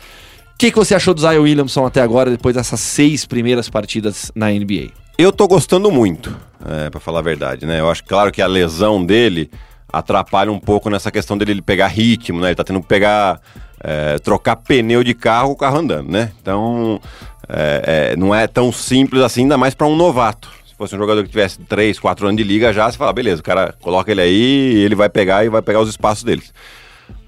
O 0.55 0.59
que, 0.59 0.71
que 0.71 0.77
você 0.77 0.95
achou 0.95 1.15
do 1.15 1.23
Zion 1.23 1.43
Williamson 1.43 1.87
até 1.87 2.03
agora, 2.03 2.31
depois 2.31 2.55
dessas 2.55 2.81
seis 2.81 3.25
primeiras 3.25 3.71
partidas 3.71 4.31
na 4.35 4.51
NBA? 4.51 4.91
Eu 5.17 5.33
tô 5.33 5.49
gostando 5.49 5.91
muito, 5.91 6.37
é, 6.65 6.91
para 6.91 7.01
falar 7.01 7.21
a 7.21 7.23
verdade, 7.23 7.67
né? 7.67 7.81
Eu 7.81 7.91
acho 7.91 8.05
claro 8.05 8.33
que 8.33 8.41
a 8.41 8.47
lesão 8.47 9.05
dele 9.05 9.51
atrapalha 9.93 10.51
um 10.51 10.59
pouco 10.59 10.91
nessa 10.91 11.11
questão 11.11 11.37
dele 11.37 11.61
pegar 11.63 11.89
ritmo, 11.89 12.41
né? 12.41 12.49
Ele 12.49 12.55
tá 12.55 12.65
tendo 12.65 12.81
que 12.81 12.89
pegar. 12.89 13.41
É, 13.79 14.19
trocar 14.19 14.57
pneu 14.57 15.05
de 15.05 15.13
carro, 15.13 15.53
o 15.53 15.57
carro 15.57 15.79
andando, 15.79 16.11
né? 16.11 16.33
Então, 16.41 16.99
é, 17.47 18.13
é, 18.13 18.17
não 18.17 18.35
é 18.35 18.47
tão 18.47 18.73
simples 18.73 19.23
assim, 19.23 19.43
ainda 19.43 19.59
mais 19.59 19.75
para 19.75 19.87
um 19.87 19.95
novato 19.95 20.51
fosse 20.77 20.95
um 20.95 20.99
jogador 20.99 21.23
que 21.23 21.31
tivesse 21.31 21.59
3, 21.61 21.99
4 21.99 22.27
anos 22.27 22.37
de 22.37 22.45
liga 22.45 22.73
já, 22.73 22.91
você 22.91 22.99
fala, 22.99 23.13
beleza, 23.13 23.41
o 23.41 23.45
cara 23.45 23.75
coloca 23.81 24.11
ele 24.11 24.21
aí, 24.21 24.75
ele 24.85 24.95
vai 24.95 25.09
pegar 25.09 25.45
e 25.45 25.49
vai 25.49 25.63
pegar 25.63 25.81
os 25.81 25.89
espaços 25.89 26.23
deles. 26.23 26.53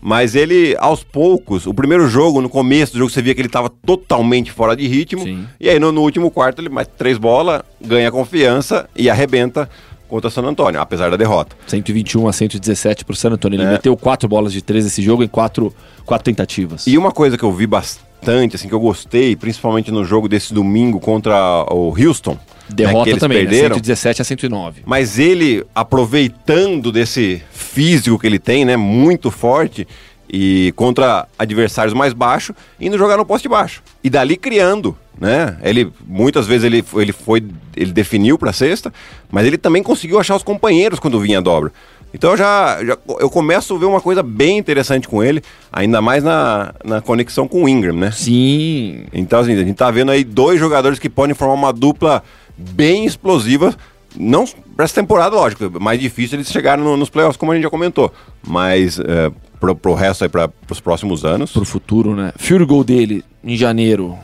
Mas 0.00 0.34
ele, 0.34 0.76
aos 0.78 1.02
poucos, 1.02 1.66
o 1.66 1.74
primeiro 1.74 2.08
jogo, 2.08 2.40
no 2.40 2.48
começo 2.48 2.92
do 2.92 2.98
jogo, 2.98 3.10
você 3.10 3.20
via 3.20 3.34
que 3.34 3.40
ele 3.40 3.48
estava 3.48 3.68
totalmente 3.68 4.52
fora 4.52 4.76
de 4.76 4.86
ritmo. 4.86 5.22
Sim. 5.22 5.46
E 5.58 5.68
aí 5.68 5.78
no, 5.78 5.90
no, 5.90 6.02
último 6.02 6.30
quarto 6.30 6.60
ele 6.60 6.68
mais 6.68 6.86
três 6.86 7.18
bolas, 7.18 7.62
ganha 7.80 8.10
confiança 8.10 8.88
e 8.94 9.10
arrebenta 9.10 9.68
contra 10.08 10.28
o 10.28 10.30
San 10.30 10.42
Antônio, 10.42 10.80
apesar 10.80 11.10
da 11.10 11.16
derrota. 11.16 11.56
121 11.66 12.28
a 12.28 12.32
117 12.32 13.04
para 13.04 13.12
o 13.12 13.16
San 13.16 13.30
Antônio. 13.30 13.56
Ele 13.56 13.64
é. 13.64 13.72
meteu 13.72 13.96
quatro 13.96 14.28
bolas 14.28 14.52
de 14.52 14.62
três 14.62 14.84
nesse 14.84 15.02
jogo 15.02 15.22
em 15.22 15.28
quatro, 15.28 15.74
quatro 16.06 16.24
tentativas. 16.24 16.86
E 16.86 16.96
uma 16.96 17.12
coisa 17.12 17.36
que 17.36 17.44
eu 17.44 17.52
vi 17.52 17.66
bastante, 17.66 18.56
assim, 18.56 18.68
que 18.68 18.74
eu 18.74 18.80
gostei, 18.80 19.36
principalmente 19.36 19.90
no 19.90 20.04
jogo 20.04 20.28
desse 20.28 20.54
domingo 20.54 20.98
contra 20.98 21.66
o 21.70 21.94
Houston, 21.98 22.38
Derrota 22.68 23.12
né, 23.12 23.16
também, 23.16 23.38
né? 23.38 23.44
perderam, 23.44 23.68
né? 23.70 23.74
117 23.76 24.22
a 24.22 24.24
109. 24.24 24.82
Mas 24.84 25.18
ele, 25.18 25.64
aproveitando 25.74 26.92
desse 26.92 27.42
físico 27.78 28.18
que 28.18 28.26
ele 28.26 28.40
tem, 28.40 28.64
né? 28.64 28.76
Muito 28.76 29.30
forte 29.30 29.86
e 30.28 30.72
contra 30.74 31.28
adversários 31.38 31.94
mais 31.94 32.12
baixos, 32.12 32.56
indo 32.80 32.98
jogar 32.98 33.16
no 33.16 33.24
poste 33.24 33.48
baixo. 33.48 33.84
E 34.02 34.10
dali 34.10 34.36
criando, 34.36 34.96
né? 35.16 35.56
Ele 35.62 35.88
muitas 36.04 36.44
vezes 36.44 36.64
ele, 36.64 36.84
ele 36.96 37.12
foi 37.12 37.40
ele 37.76 37.92
definiu 37.92 38.36
para 38.36 38.52
sexta, 38.52 38.92
mas 39.30 39.46
ele 39.46 39.56
também 39.56 39.80
conseguiu 39.80 40.18
achar 40.18 40.34
os 40.34 40.42
companheiros 40.42 40.98
quando 40.98 41.20
vinha 41.20 41.38
a 41.38 41.40
dobra. 41.40 41.72
Então 42.12 42.32
eu 42.32 42.36
já, 42.36 42.84
já 42.84 42.98
eu 43.20 43.30
começo 43.30 43.76
a 43.76 43.78
ver 43.78 43.84
uma 43.84 44.00
coisa 44.00 44.24
bem 44.24 44.58
interessante 44.58 45.06
com 45.06 45.22
ele, 45.22 45.40
ainda 45.72 46.02
mais 46.02 46.24
na, 46.24 46.74
na 46.84 47.00
conexão 47.00 47.46
com 47.46 47.62
o 47.62 47.68
Ingram, 47.68 47.94
né? 47.94 48.10
Sim. 48.10 49.04
Então 49.12 49.38
assim, 49.38 49.52
a 49.52 49.62
gente 49.62 49.74
tá 49.74 49.88
vendo 49.88 50.10
aí 50.10 50.24
dois 50.24 50.58
jogadores 50.58 50.98
que 50.98 51.08
podem 51.08 51.32
formar 51.32 51.54
uma 51.54 51.72
dupla 51.72 52.24
bem 52.56 53.04
explosiva 53.04 53.72
não 54.18 54.44
para 54.74 54.84
essa 54.84 54.94
temporada, 54.94 55.36
lógico, 55.36 55.64
é 55.64 55.68
mais 55.78 56.00
difícil 56.00 56.36
eles 56.36 56.50
chegarem 56.50 56.84
no, 56.84 56.96
nos 56.96 57.08
playoffs, 57.08 57.36
como 57.36 57.52
a 57.52 57.54
gente 57.54 57.64
já 57.64 57.70
comentou. 57.70 58.12
Mas 58.46 58.98
é, 58.98 59.30
pro, 59.60 59.74
pro 59.76 59.94
resto 59.94 60.24
aí, 60.24 60.28
para 60.28 60.50
os 60.70 60.80
próximos 60.80 61.24
anos. 61.24 61.52
Pro 61.52 61.64
futuro, 61.64 62.14
né? 62.16 62.32
Field 62.36 62.64
goal 62.64 62.82
dele 62.82 63.24
em 63.42 63.56
janeiro 63.56 64.18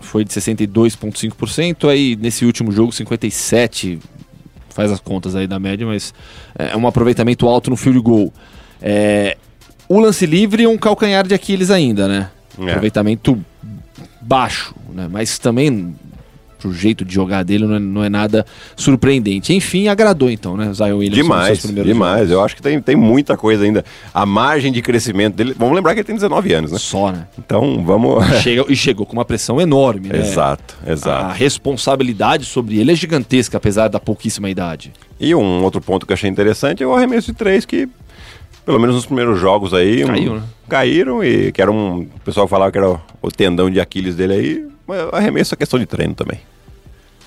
foi 0.00 0.24
de 0.24 0.30
62,5%, 0.30 1.88
aí 1.88 2.16
nesse 2.16 2.44
último 2.44 2.70
jogo 2.70 2.92
57%, 2.92 3.98
faz 4.70 4.90
as 4.90 5.00
contas 5.00 5.34
aí 5.34 5.46
da 5.46 5.58
média, 5.58 5.86
mas 5.86 6.12
é 6.58 6.76
um 6.76 6.86
aproveitamento 6.86 7.48
alto 7.48 7.70
no 7.70 7.76
field 7.76 8.00
goal. 8.00 8.32
É, 8.82 9.36
o 9.88 9.98
lance 10.00 10.26
livre 10.26 10.64
é 10.64 10.68
um 10.68 10.76
calcanhar 10.76 11.26
de 11.26 11.34
Aquiles 11.34 11.70
ainda, 11.70 12.08
né? 12.08 12.30
É. 12.58 12.70
Aproveitamento 12.70 13.42
baixo, 14.20 14.74
né? 14.92 15.08
Mas 15.10 15.38
também 15.38 15.94
o 16.68 16.72
jeito 16.72 17.04
de 17.04 17.14
jogar 17.14 17.42
dele 17.42 17.66
não 17.66 17.74
é, 17.74 17.78
não 17.78 18.04
é, 18.04 18.08
nada 18.08 18.44
surpreendente. 18.76 19.52
Enfim, 19.52 19.88
agradou 19.88 20.30
então, 20.30 20.56
né? 20.56 20.72
Zion 20.72 20.98
Williams. 20.98 21.16
Demais, 21.16 21.62
demais. 21.62 22.18
Jogos. 22.20 22.30
Eu 22.30 22.44
acho 22.44 22.56
que 22.56 22.62
tem, 22.62 22.80
tem 22.80 22.96
muita 22.96 23.36
coisa 23.36 23.64
ainda. 23.64 23.84
A 24.12 24.24
margem 24.26 24.72
de 24.72 24.82
crescimento 24.82 25.34
dele. 25.34 25.54
Vamos 25.58 25.74
lembrar 25.74 25.94
que 25.94 26.00
ele 26.00 26.06
tem 26.06 26.14
19 26.14 26.52
anos, 26.52 26.72
né? 26.72 26.78
Só, 26.78 27.10
né? 27.12 27.26
Então 27.38 27.82
vamos. 27.84 28.24
Chega, 28.42 28.64
e 28.68 28.76
chegou 28.76 29.06
com 29.06 29.12
uma 29.12 29.24
pressão 29.24 29.60
enorme, 29.60 30.08
né? 30.08 30.18
Exato, 30.18 30.76
exato. 30.86 31.26
A 31.26 31.32
responsabilidade 31.32 32.44
sobre 32.44 32.78
ele 32.78 32.92
é 32.92 32.94
gigantesca, 32.94 33.56
apesar 33.56 33.88
da 33.88 34.00
pouquíssima 34.00 34.50
idade. 34.50 34.92
E 35.18 35.34
um 35.34 35.62
outro 35.62 35.80
ponto 35.80 36.06
que 36.06 36.12
eu 36.12 36.14
achei 36.14 36.28
interessante 36.28 36.82
é 36.82 36.86
o 36.86 36.94
arremesso 36.94 37.32
de 37.32 37.38
três 37.38 37.64
que 37.64 37.88
pelo 38.64 38.80
menos 38.80 38.94
nos 38.96 39.06
primeiros 39.06 39.38
jogos 39.38 39.74
aí. 39.74 40.04
Caiu, 40.04 40.32
um, 40.32 40.36
né? 40.36 40.42
Caíram 40.68 41.24
e 41.24 41.52
que 41.52 41.60
era 41.60 41.70
um. 41.70 42.00
O 42.00 42.20
pessoal 42.24 42.48
falava 42.48 42.72
que 42.72 42.78
era 42.78 42.90
o, 42.90 43.00
o 43.22 43.30
tendão 43.30 43.70
de 43.70 43.80
Aquiles 43.80 44.16
dele 44.16 44.32
aí. 44.32 44.66
Mas 44.86 45.00
arremesso 45.12 45.54
é 45.54 45.56
questão 45.56 45.78
de 45.78 45.86
treino 45.86 46.14
também. 46.14 46.40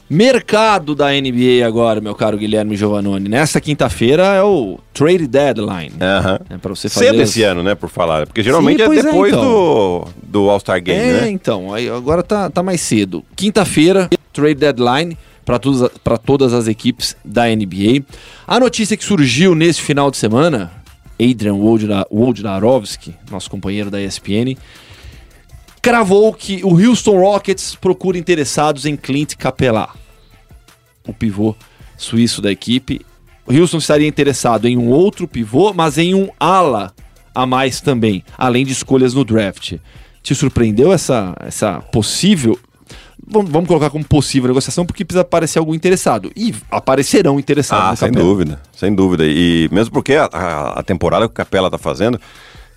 Mercado 0.10 0.96
da 0.96 1.08
NBA 1.12 1.66
agora, 1.66 2.00
meu 2.00 2.16
caro 2.16 2.38
Guilherme 2.38 2.78
Giovannone. 2.78 3.28
Nessa 3.28 3.60
quinta-feira 3.60 4.24
é 4.24 4.42
o 4.42 4.80
trade 4.94 5.28
deadline. 5.28 5.92
Uhum. 5.92 6.56
É 6.56 6.58
para 6.58 6.70
você 6.74 6.88
fazer 6.88 7.08
Cedo 7.08 7.22
esse 7.22 7.44
ano, 7.44 7.62
né, 7.62 7.76
por 7.76 7.90
falar. 7.90 8.26
Porque 8.26 8.42
geralmente 8.42 8.82
Sim, 8.84 8.90
é, 8.90 9.00
é 9.00 9.04
depois 9.04 9.34
é, 9.34 9.36
então. 9.36 9.50
do, 9.50 10.08
do 10.24 10.50
All-Star 10.50 10.82
Game, 10.82 11.00
é, 11.00 11.22
né? 11.22 11.30
então. 11.30 11.74
Aí 11.74 11.90
agora 11.90 12.24
tá, 12.24 12.50
tá 12.50 12.64
mais 12.64 12.80
cedo. 12.80 13.24
Quinta-feira, 13.36 14.10
trade 14.32 14.56
deadline 14.56 15.18
para 15.44 16.18
todas 16.18 16.54
as 16.54 16.68
equipes 16.68 17.16
da 17.24 17.46
NBA. 17.48 18.04
A 18.48 18.60
notícia 18.60 18.96
que 18.96 19.04
surgiu 19.04 19.56
nesse 19.56 19.82
final 19.82 20.10
de 20.10 20.18
semana, 20.18 20.72
Adrian 21.20 21.56
Wojnarowski, 22.12 23.16
nosso 23.32 23.50
companheiro 23.50 23.90
da 23.90 24.02
ESPN, 24.02 24.58
cravou 25.82 26.34
que 26.34 26.64
o 26.64 26.70
Houston 26.70 27.20
Rockets 27.20 27.76
procura 27.76 28.18
interessados 28.18 28.86
em 28.86 28.96
Clint 28.96 29.36
Capela, 29.36 29.90
o 31.08 31.14
pivô 31.14 31.56
suíço 31.98 32.42
da 32.42 32.52
equipe. 32.52 33.06
O 33.46 33.54
Houston 33.54 33.78
estaria 33.78 34.08
interessado 34.08 34.68
em 34.68 34.78
um 34.78 34.90
outro 34.90 35.28
pivô, 35.28 35.74
mas 35.74 35.98
em 35.98 36.14
um 36.14 36.30
ala 36.40 36.94
a 37.34 37.46
mais 37.46 37.82
também, 37.82 38.24
além 38.38 38.66
de 38.66 38.74
escolhas 38.74 39.14
no 39.14 39.24
draft. 39.24 39.76
Te 40.22 40.36
surpreendeu 40.36 40.92
essa, 40.92 41.36
essa 41.40 41.80
possível 41.80 42.60
vamos, 43.28 43.68
colocar 43.68 43.90
como 43.90 44.06
possível 44.06 44.48
negociação, 44.48 44.86
porque 44.86 45.04
precisa 45.04 45.22
aparecer 45.22 45.60
algum 45.60 45.74
interessado. 45.74 46.32
E 46.36 46.54
aparecerão 46.72 47.40
interessados. 47.40 47.86
Ah, 47.86 47.96
sem 47.96 48.10
Capela. 48.10 48.26
dúvida, 48.26 48.62
sem 48.74 48.96
dúvida. 48.96 49.26
E 49.26 49.70
mesmo 49.72 49.92
porque 49.92 50.16
a, 50.16 50.26
a, 50.26 50.84
temporada 50.84 51.28
que 51.28 51.32
o 51.32 51.36
Capela 51.36 51.70
tá 51.70 51.78
fazendo, 51.78 52.20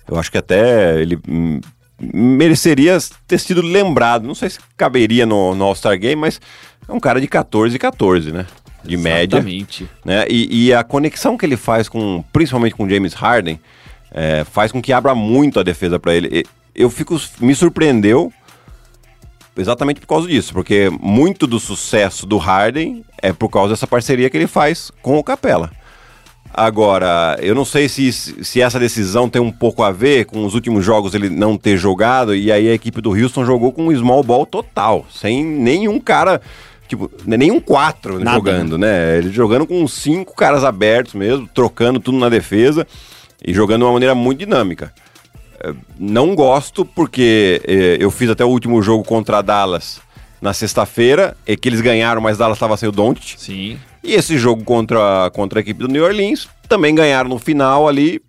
eu 0.07 0.19
acho 0.19 0.31
que 0.31 0.37
até 0.37 1.01
ele 1.01 1.17
hum, 1.27 1.61
mereceria 2.13 2.97
ter 3.27 3.39
sido 3.39 3.61
lembrado. 3.61 4.27
Não 4.27 4.35
sei 4.35 4.49
se 4.49 4.59
caberia 4.75 5.25
no, 5.25 5.53
no 5.53 5.65
All-Star 5.65 5.97
Game, 5.99 6.19
mas 6.19 6.41
é 6.87 6.91
um 6.91 6.99
cara 6.99 7.21
de 7.21 7.27
14 7.27 7.75
e 7.75 7.79
14, 7.79 8.31
né? 8.31 8.45
De 8.83 8.95
Exatamente. 8.95 9.83
média. 9.83 9.89
Né? 10.03 10.25
E, 10.29 10.67
e, 10.67 10.73
a 10.73 10.83
conexão 10.83 11.37
que 11.37 11.45
ele 11.45 11.57
faz 11.57 11.87
com, 11.87 12.23
principalmente 12.33 12.73
com 12.73 12.89
James 12.89 13.13
Harden, 13.13 13.59
é, 14.11 14.43
faz 14.43 14.71
com 14.71 14.81
que 14.81 14.91
abra 14.91 15.13
muito 15.13 15.59
a 15.59 15.63
defesa 15.63 15.99
para 15.99 16.15
ele. 16.15 16.43
Eu 16.73 16.89
fico, 16.89 17.19
me 17.39 17.53
surpreendeu 17.53 18.33
exatamente 19.55 19.99
por 19.99 20.07
causa 20.07 20.27
disso, 20.27 20.53
porque 20.53 20.89
muito 20.99 21.45
do 21.45 21.59
sucesso 21.59 22.25
do 22.25 22.37
Harden 22.37 23.03
é 23.21 23.31
por 23.31 23.49
causa 23.49 23.73
dessa 23.73 23.85
parceria 23.85 24.29
que 24.29 24.37
ele 24.37 24.47
faz 24.47 24.91
com 25.01 25.17
o 25.17 25.23
Capela. 25.23 25.71
Agora, 26.53 27.37
eu 27.41 27.55
não 27.55 27.63
sei 27.63 27.87
se, 27.87 28.11
se 28.11 28.61
essa 28.61 28.77
decisão 28.77 29.29
tem 29.29 29.41
um 29.41 29.51
pouco 29.51 29.83
a 29.83 29.91
ver 29.91 30.25
com 30.25 30.45
os 30.45 30.53
últimos 30.53 30.83
jogos 30.83 31.13
ele 31.13 31.29
não 31.29 31.55
ter 31.57 31.77
jogado, 31.77 32.35
e 32.35 32.51
aí 32.51 32.67
a 32.67 32.73
equipe 32.73 32.99
do 32.99 33.11
Houston 33.11 33.45
jogou 33.45 33.71
com 33.71 33.87
um 33.87 33.95
small 33.95 34.21
ball 34.21 34.45
total, 34.45 35.05
sem 35.09 35.45
nenhum 35.45 35.97
cara, 35.97 36.41
tipo, 36.89 37.09
nenhum 37.25 37.59
quatro 37.61 38.19
Nada. 38.19 38.35
jogando, 38.35 38.77
né? 38.77 39.17
Ele 39.17 39.31
jogando 39.31 39.65
com 39.65 39.87
cinco 39.87 40.35
caras 40.35 40.65
abertos 40.65 41.13
mesmo, 41.13 41.47
trocando 41.53 42.01
tudo 42.01 42.17
na 42.17 42.27
defesa 42.27 42.85
e 43.43 43.53
jogando 43.53 43.79
de 43.79 43.85
uma 43.85 43.93
maneira 43.93 44.13
muito 44.13 44.39
dinâmica. 44.39 44.93
É, 45.63 45.73
não 45.97 46.35
gosto 46.35 46.83
porque 46.83 47.61
é, 47.65 47.97
eu 47.97 48.11
fiz 48.11 48.29
até 48.29 48.43
o 48.43 48.49
último 48.49 48.81
jogo 48.81 49.05
contra 49.05 49.37
a 49.37 49.41
Dallas 49.41 50.01
na 50.41 50.53
sexta-feira, 50.53 51.37
e 51.47 51.55
que 51.55 51.69
eles 51.69 51.81
ganharam, 51.81 52.19
mas 52.19 52.37
Dallas 52.37 52.57
estava 52.57 52.75
sem 52.75 52.89
o 52.89 52.91
Don't. 52.91 53.35
Sim. 53.37 53.77
E 54.03 54.13
esse 54.13 54.37
jogo 54.37 54.63
contra, 54.63 55.29
contra 55.31 55.59
a 55.59 55.61
equipe 55.61 55.79
do 55.79 55.87
New 55.87 56.03
Orleans 56.03 56.47
também 56.67 56.95
ganharam 56.95 57.29
no 57.29 57.37
final 57.37 57.87
ali, 57.87 58.21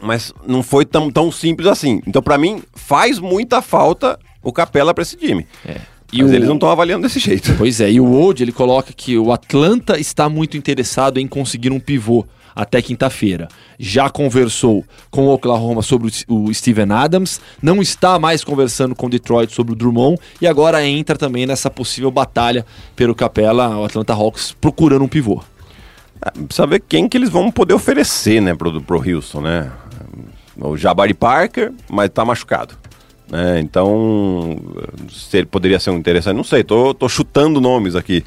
mas 0.00 0.32
não 0.46 0.62
foi 0.62 0.84
tão, 0.84 1.10
tão 1.10 1.32
simples 1.32 1.66
assim. 1.66 2.02
Então, 2.06 2.22
para 2.22 2.36
mim, 2.36 2.62
faz 2.74 3.18
muita 3.18 3.62
falta 3.62 4.18
o 4.42 4.52
Capela 4.52 4.92
para 4.92 5.02
esse 5.02 5.16
time. 5.16 5.46
É. 5.64 5.76
E 6.12 6.22
Mas 6.22 6.30
o... 6.30 6.34
eles 6.34 6.46
não 6.46 6.54
estão 6.54 6.70
avaliando 6.70 7.02
desse 7.02 7.18
jeito. 7.18 7.54
Pois 7.58 7.80
é, 7.80 7.90
e 7.90 8.00
o 8.00 8.04
Wold 8.04 8.42
ele 8.42 8.52
coloca 8.52 8.92
que 8.92 9.18
o 9.18 9.32
Atlanta 9.32 9.98
está 9.98 10.28
muito 10.28 10.56
interessado 10.56 11.18
em 11.18 11.26
conseguir 11.26 11.72
um 11.72 11.80
pivô 11.80 12.24
até 12.56 12.80
quinta-feira. 12.80 13.48
Já 13.78 14.08
conversou 14.08 14.82
com 15.10 15.26
o 15.26 15.34
Oklahoma 15.34 15.82
sobre 15.82 16.10
o 16.26 16.52
Steven 16.54 16.90
Adams, 16.90 17.38
não 17.62 17.82
está 17.82 18.18
mais 18.18 18.42
conversando 18.42 18.94
com 18.94 19.10
Detroit 19.10 19.52
sobre 19.52 19.74
o 19.74 19.76
Drummond 19.76 20.18
e 20.40 20.46
agora 20.46 20.84
entra 20.84 21.18
também 21.18 21.44
nessa 21.44 21.70
possível 21.70 22.10
batalha 22.10 22.64
pelo 22.96 23.14
Capela, 23.14 23.76
o 23.76 23.84
Atlanta 23.84 24.14
Hawks 24.14 24.56
procurando 24.58 25.04
um 25.04 25.08
pivô. 25.08 25.44
É, 26.24 26.30
precisa 26.30 26.66
ver 26.66 26.82
quem 26.88 27.06
que 27.06 27.18
eles 27.18 27.28
vão 27.28 27.52
poder 27.52 27.74
oferecer, 27.74 28.40
né, 28.40 28.54
pro, 28.54 28.80
pro 28.80 28.96
Houston, 28.98 29.42
né? 29.42 29.70
O 30.58 30.74
Jabari 30.74 31.12
Parker, 31.12 31.70
mas 31.90 32.08
tá 32.08 32.24
machucado. 32.24 32.74
Né? 33.30 33.60
Então, 33.60 34.58
se 35.10 35.36
ele 35.36 35.46
poderia 35.46 35.78
ser 35.78 35.90
um 35.90 35.98
interessante, 35.98 36.34
não 36.36 36.44
sei, 36.44 36.64
tô, 36.64 36.94
tô 36.94 37.06
chutando 37.10 37.60
nomes 37.60 37.94
aqui. 37.94 38.24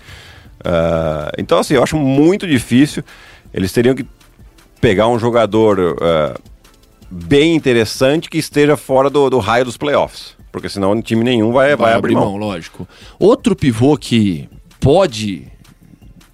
Uh, 0.60 1.32
então, 1.38 1.58
assim, 1.58 1.74
eu 1.74 1.82
acho 1.82 1.98
muito 1.98 2.46
difícil. 2.46 3.04
Eles 3.54 3.72
teriam 3.72 3.96
que 3.96 4.06
pegar 4.80 5.08
um 5.08 5.20
jogador 5.20 5.80
uh, 5.80 6.42
bem 7.10 7.56
interessante 7.56 8.30
que 8.30 8.38
esteja 8.38 8.78
fora 8.78 9.10
do, 9.10 9.30
do, 9.30 9.40
raio 9.40 9.66
dos 9.66 9.78
playoffs. 9.78 10.38
Porque 10.52 10.70
senão 10.70 11.00
time 11.02 11.24
nenhum 11.24 11.52
vai, 11.52 11.70
vai, 11.76 11.90
vai 11.90 11.94
abrir 11.94 12.14
mão. 12.16 12.32
mão. 12.32 12.38
Lógico. 12.38 12.88
Outro 13.20 13.56
pivô 13.56 13.96
que 13.98 14.50
pode 14.80 15.48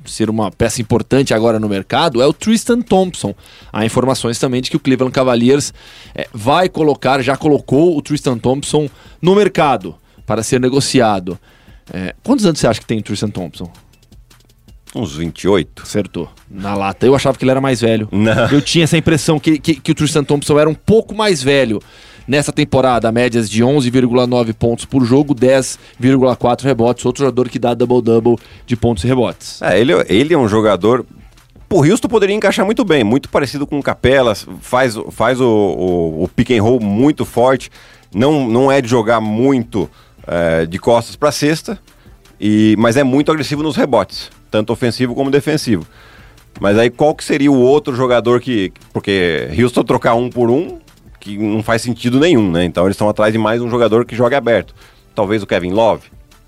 ser 0.06 0.30
uma 0.30 0.52
peça 0.52 0.82
importante 0.82 1.34
agora 1.34 1.60
no 1.60 1.68
mercado 1.68 2.22
é 2.22 2.28
o 2.28 2.34
Tristan 2.34 2.82
Thompson. 2.82 3.34
Há 3.74 3.86
informações 3.86 4.40
também 4.40 4.62
de 4.62 4.70
que 4.70 4.78
o 4.78 4.80
Cleveland 4.80 5.14
Cavaliers 5.14 5.74
é, 6.14 6.28
vai 6.34 6.70
colocar, 6.70 7.22
já 7.22 7.36
colocou 7.36 7.98
o 7.98 8.02
Tristan 8.02 8.38
Thompson 8.38 8.90
no 9.22 9.36
mercado 9.36 9.96
para 10.26 10.44
ser 10.44 10.60
negociado. 10.60 11.38
É, 11.94 12.16
quantos 12.24 12.46
anos 12.46 12.60
você 12.60 12.68
acha 12.68 12.80
que 12.80 12.86
tem 12.86 13.00
o 13.00 13.04
Tristan 13.04 13.30
Thompson? 13.30 13.72
Uns 14.96 15.18
28. 15.18 15.84
Acertou. 15.84 16.30
Na 16.50 16.74
lata. 16.74 17.06
Eu 17.06 17.14
achava 17.14 17.38
que 17.38 17.44
ele 17.44 17.52
era 17.52 17.60
mais 17.60 17.82
velho. 17.82 18.08
Não. 18.14 18.48
Eu 18.50 18.62
tinha 18.62 18.86
essa 18.86 18.98
impressão 18.98 19.38
que, 19.38 19.60
que, 19.60 19.76
que 19.76 19.92
o 19.92 19.96
Tristan 19.96 20.24
Thompson 20.24 20.58
era 20.58 20.70
um 20.70 20.74
pouco 20.74 21.14
mais 21.14 21.44
velho. 21.44 21.82
Nessa 22.26 22.52
temporada, 22.52 23.12
médias 23.12 23.48
de 23.50 23.62
11,9 23.62 24.54
pontos 24.54 24.86
por 24.86 25.04
jogo, 25.04 25.36
10,4 25.36 26.64
rebotes. 26.64 27.06
Outro 27.06 27.26
jogador 27.26 27.50
que 27.50 27.60
dá 27.60 27.74
double-double 27.74 28.38
de 28.66 28.78
pontos 28.78 29.04
e 29.04 29.08
rebotes. 29.08 29.62
É, 29.62 29.78
ele, 29.80 29.92
ele 30.08 30.34
é 30.34 30.38
um 30.38 30.48
jogador 30.48 31.06
o 31.68 31.84
Houston 31.84 32.08
poderia 32.08 32.34
encaixar 32.34 32.66
muito 32.66 32.86
bem, 32.86 33.04
muito 33.04 33.28
parecido 33.28 33.68
com 33.68 33.78
o 33.78 33.84
Capela, 33.84 34.34
faz, 34.62 34.96
faz 35.12 35.42
o, 35.42 35.46
o, 35.46 36.24
o, 36.24 36.28
pick 36.30 36.52
and 36.52 36.64
roll 36.64 36.80
muito 36.80 37.26
forte, 37.26 37.70
não, 38.14 38.48
não 38.48 38.72
é 38.72 38.80
de 38.80 38.88
jogar 38.88 39.20
muito 39.20 39.90
é, 40.26 40.66
de 40.66 40.80
costas 40.80 41.18
para 41.18 41.34
cesta, 41.34 41.78
e, 42.40 42.76
mas 42.78 42.96
é 42.96 43.04
muito 43.04 43.30
agressivo 43.30 43.62
nos 43.62 43.76
rebotes 43.76 44.30
tanto 44.56 44.72
ofensivo 44.72 45.14
como 45.14 45.30
defensivo. 45.30 45.86
Mas 46.62 46.78
aí 46.78 46.90
qual 46.90 47.14
que 47.14 47.26
seria 47.26 47.52
o 47.52 47.60
outro 47.60 47.94
jogador 47.94 48.40
que. 48.40 48.72
Porque 48.94 49.50
Houston 49.60 49.84
trocar 49.84 50.16
um 50.16 50.30
por 50.30 50.50
um, 50.50 50.80
que 51.20 51.38
não 51.38 51.62
faz 51.62 51.82
sentido 51.82 52.22
nenhum, 52.22 52.50
né? 52.50 52.64
Então 52.64 52.86
eles 52.86 52.96
estão 52.96 53.10
atrás 53.10 53.34
de 53.34 53.38
mais 53.38 53.62
um 53.62 53.70
jogador 53.70 54.06
que 54.06 54.16
joga 54.16 54.38
aberto. 54.38 54.74
Talvez 55.14 55.44
o 55.44 55.48
Kevin 55.48 55.72
Love? 55.72 56.04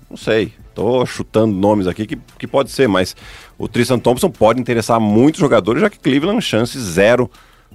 Não 0.08 0.16
sei. 0.16 0.54
Tô 0.74 1.04
chutando 1.04 1.54
nomes 1.54 1.86
aqui 1.86 2.06
que, 2.06 2.18
que 2.38 2.46
pode 2.46 2.70
ser, 2.70 2.88
mas 2.88 3.14
o 3.58 3.68
Tristan 3.68 3.98
Thompson 3.98 4.30
pode 4.30 4.58
interessar 4.58 4.98
muitos 4.98 5.40
jogadores, 5.40 5.82
já 5.82 5.90
que 5.90 5.98
Cleveland 5.98 6.40
chance 6.40 6.78
zero 6.80 7.30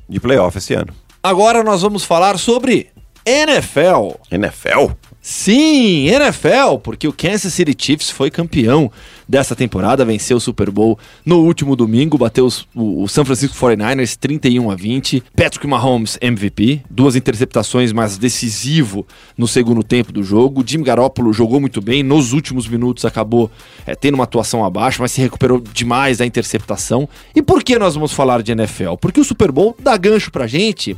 de 0.09 0.19
playoff 0.19 0.57
esse 0.57 0.73
ano. 0.73 0.93
Agora 1.21 1.63
nós 1.63 1.83
vamos 1.83 2.03
falar 2.03 2.39
sobre 2.39 2.87
NFL. 3.25 4.15
NFL? 4.31 4.93
Sim, 5.21 6.07
NFL, 6.09 6.79
porque 6.83 7.07
o 7.07 7.13
Kansas 7.13 7.53
City 7.53 7.73
Chiefs 7.77 8.09
foi 8.09 8.29
campeão 8.29 8.91
dessa 9.33 9.55
temporada, 9.55 10.05
venceu 10.05 10.37
o 10.37 10.39
Super 10.39 10.69
Bowl 10.69 10.95
no 11.25 11.39
último 11.39 11.75
domingo, 11.75 12.19
bateu 12.19 12.45
os, 12.45 12.67
o, 12.75 13.01
o, 13.01 13.09
San 13.09 13.25
Francisco 13.25 13.57
49ers 13.57 14.15
31 14.15 14.69
a 14.69 14.75
20. 14.75 15.23
Patrick 15.35 15.65
Mahomes 15.65 16.19
MVP, 16.21 16.81
duas 16.87 17.15
interceptações, 17.15 17.91
mas 17.91 18.15
decisivo 18.19 19.07
no 19.35 19.47
segundo 19.47 19.81
tempo 19.81 20.11
do 20.11 20.21
jogo. 20.21 20.63
Jim 20.63 20.83
Garoppolo 20.83 21.33
jogou 21.33 21.59
muito 21.59 21.81
bem, 21.81 22.03
nos 22.03 22.31
últimos 22.31 22.67
minutos 22.67 23.05
acabou 23.05 23.49
é, 23.87 23.95
tendo 23.95 24.13
uma 24.13 24.25
atuação 24.25 24.63
abaixo, 24.63 25.01
mas 25.01 25.11
se 25.11 25.19
recuperou 25.19 25.59
demais 25.59 26.19
da 26.19 26.27
interceptação. 26.27 27.09
E 27.35 27.41
por 27.41 27.63
que 27.63 27.79
nós 27.79 27.95
vamos 27.95 28.13
falar 28.13 28.43
de 28.43 28.51
NFL? 28.51 28.97
Porque 29.01 29.19
o 29.19 29.25
Super 29.25 29.51
Bowl 29.51 29.75
dá 29.79 29.97
gancho 29.97 30.31
pra 30.31 30.45
gente 30.45 30.95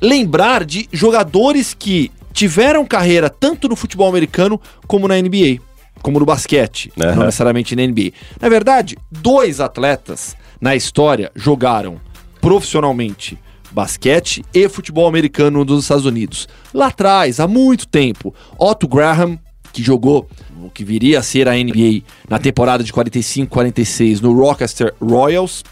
lembrar 0.00 0.64
de 0.64 0.88
jogadores 0.92 1.74
que 1.74 2.12
tiveram 2.32 2.86
carreira 2.86 3.28
tanto 3.28 3.68
no 3.68 3.74
futebol 3.74 4.08
americano 4.08 4.60
como 4.86 5.08
na 5.08 5.20
NBA, 5.20 5.58
como 6.00 6.18
no 6.18 6.26
basquete, 6.26 6.92
uhum. 6.96 7.14
não 7.14 7.26
necessariamente 7.26 7.76
na 7.76 7.86
NBA. 7.86 8.12
Na 8.40 8.48
verdade, 8.48 8.96
dois 9.10 9.60
atletas 9.60 10.36
na 10.60 10.74
história 10.74 11.30
jogaram 11.34 12.00
profissionalmente 12.40 13.38
basquete 13.70 14.44
e 14.52 14.68
futebol 14.68 15.06
americano 15.06 15.64
nos 15.64 15.84
Estados 15.84 16.04
Unidos. 16.04 16.48
Lá 16.72 16.88
atrás, 16.88 17.40
há 17.40 17.48
muito 17.48 17.86
tempo, 17.86 18.34
Otto 18.58 18.86
Graham, 18.86 19.38
que 19.72 19.82
jogou 19.82 20.28
o 20.64 20.70
que 20.70 20.84
viria 20.84 21.18
a 21.18 21.22
ser 21.22 21.48
a 21.48 21.52
NBA 21.52 22.02
na 22.28 22.38
temporada 22.38 22.82
de 22.84 22.92
45-46 22.92 24.20
no 24.20 24.32
Rochester 24.32 24.94
Royals, 25.00 25.62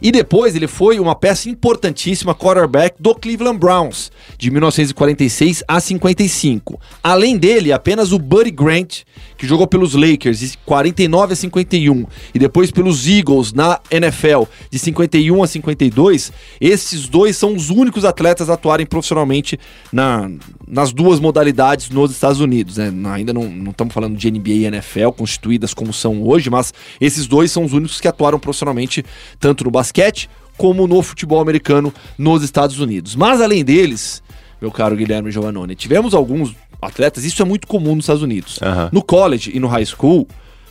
e 0.00 0.12
depois 0.12 0.54
ele 0.54 0.68
foi 0.68 1.00
uma 1.00 1.14
peça 1.14 1.48
importantíssima 1.48 2.34
quarterback 2.34 2.96
do 3.00 3.14
Cleveland 3.14 3.58
Browns, 3.58 4.12
de 4.36 4.50
1946 4.50 5.64
a 5.66 5.80
55. 5.80 6.80
Além 7.02 7.36
dele, 7.36 7.72
apenas 7.72 8.12
o 8.12 8.18
Buddy 8.18 8.50
Grant, 8.50 9.02
que 9.36 9.46
jogou 9.46 9.66
pelos 9.66 9.94
Lakers 9.94 10.38
de 10.40 10.58
49 10.64 11.32
a 11.32 11.36
51 11.36 12.06
e 12.34 12.38
depois 12.38 12.70
pelos 12.70 13.06
Eagles 13.06 13.52
na 13.52 13.80
NFL 13.90 14.44
de 14.70 14.78
51 14.78 15.42
a 15.42 15.46
52. 15.46 16.32
Esses 16.60 17.08
dois 17.08 17.36
são 17.36 17.54
os 17.54 17.70
únicos 17.70 18.04
atletas 18.04 18.48
a 18.48 18.54
atuarem 18.54 18.86
profissionalmente 18.86 19.58
na, 19.92 20.30
nas 20.66 20.92
duas 20.92 21.18
modalidades 21.18 21.90
nos 21.90 22.10
Estados 22.10 22.40
Unidos. 22.40 22.76
Né? 22.76 22.92
Ainda 23.10 23.32
não, 23.32 23.48
não 23.48 23.70
estamos 23.70 23.92
falando 23.92 24.16
de 24.16 24.27
NBA 24.30 24.50
e 24.50 24.64
NFL 24.66 25.10
constituídas 25.16 25.74
como 25.74 25.92
são 25.92 26.22
hoje, 26.22 26.50
mas 26.50 26.72
esses 27.00 27.26
dois 27.26 27.50
são 27.50 27.64
os 27.64 27.72
únicos 27.72 28.00
que 28.00 28.08
atuaram 28.08 28.38
profissionalmente 28.38 29.04
tanto 29.38 29.64
no 29.64 29.70
basquete 29.70 30.28
como 30.56 30.86
no 30.86 31.02
futebol 31.02 31.40
americano 31.40 31.92
nos 32.16 32.42
Estados 32.42 32.80
Unidos. 32.80 33.14
Mas 33.14 33.40
além 33.40 33.64
deles, 33.64 34.22
meu 34.60 34.70
caro 34.70 34.96
Guilherme 34.96 35.30
Giovannone, 35.30 35.74
tivemos 35.74 36.14
alguns 36.14 36.54
atletas, 36.82 37.24
isso 37.24 37.40
é 37.42 37.44
muito 37.44 37.66
comum 37.66 37.94
nos 37.94 38.04
Estados 38.04 38.22
Unidos. 38.22 38.58
Uhum. 38.58 38.88
No 38.92 39.02
college 39.02 39.52
e 39.54 39.60
no 39.60 39.68
high 39.68 39.86
school, 39.86 40.26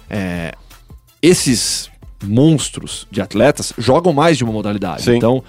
é, 0.10 0.54
esses 1.22 1.90
monstros 2.24 3.08
de 3.12 3.22
atletas 3.22 3.74
jogam 3.78 4.14
mais 4.14 4.38
de 4.38 4.44
uma 4.44 4.54
modalidade. 4.54 5.04
Sim. 5.04 5.16
Então, 5.16 5.44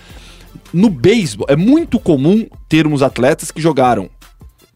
no 0.72 0.90
beisebol, 0.90 1.46
é 1.48 1.56
muito 1.56 1.98
comum 1.98 2.46
termos 2.68 3.02
atletas 3.02 3.50
que 3.50 3.61
jogaram 3.61 4.11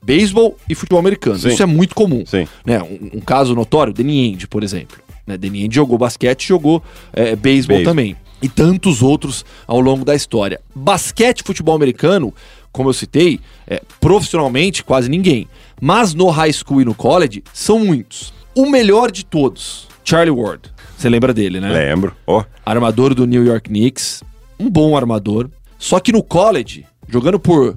beisebol 0.03 0.57
e 0.69 0.75
futebol 0.75 0.99
americano. 0.99 1.39
Sim. 1.39 1.49
Isso 1.49 1.63
é 1.63 1.67
muito 1.67 1.95
comum. 1.95 2.25
Sim. 2.27 2.47
Né? 2.65 2.83
Um, 2.83 3.19
um 3.19 3.21
caso 3.21 3.55
notório, 3.55 3.93
Danny 3.93 4.31
Ainge, 4.31 4.47
por 4.47 4.63
exemplo. 4.63 4.99
Né? 5.27 5.37
Danny 5.39 5.69
jogou 5.71 5.97
basquete 5.97 6.49
jogou 6.49 6.83
é, 7.13 7.37
beisebol 7.37 7.83
também. 7.85 8.17
E 8.41 8.49
tantos 8.49 9.03
outros 9.03 9.45
ao 9.67 9.81
longo 9.81 10.05
da 10.05 10.15
história. 10.15 10.61
Basquete 10.75 11.41
e 11.41 11.45
futebol 11.45 11.77
americano, 11.77 12.35
como 12.73 12.89
eu 12.89 12.93
citei, 12.93 13.39
é, 13.67 13.81
profissionalmente 14.01 14.83
quase 14.83 15.09
ninguém. 15.09 15.47
Mas 15.81 16.13
no 16.13 16.29
high 16.29 16.53
school 16.53 16.83
e 16.83 16.85
no 16.85 16.95
college, 16.95 17.45
são 17.53 17.79
muitos. 17.79 18.33
O 18.55 18.69
melhor 18.69 19.13
de 19.13 19.25
todos, 19.25 19.87
Charlie 20.05 20.31
Ward. 20.31 20.71
Você 20.97 21.09
lembra 21.09 21.33
dele, 21.33 21.61
né? 21.61 21.69
Lembro. 21.69 22.15
Oh. 22.27 22.43
Armador 22.65 23.15
do 23.15 23.27
New 23.27 23.45
York 23.45 23.69
Knicks. 23.69 24.23
Um 24.59 24.69
bom 24.69 24.97
armador. 24.97 25.49
Só 25.79 25.99
que 25.99 26.13
no 26.13 26.23
college, 26.23 26.85
jogando 27.09 27.41
por 27.41 27.77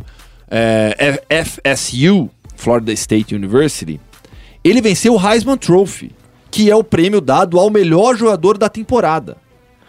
é, 0.50 1.22
FSU, 1.44 2.30
Florida 2.56 2.92
State 2.94 3.36
University, 3.36 4.00
ele 4.64 4.82
venceu 4.82 5.14
o 5.16 5.30
Heisman 5.30 5.58
Trophy, 5.58 6.12
que 6.50 6.72
é 6.72 6.76
o 6.76 6.84
prêmio 6.84 7.22
dado 7.22 7.60
ao 7.60 7.70
melhor 7.70 8.16
jogador 8.16 8.58
da 8.58 8.70
temporada. 8.70 9.38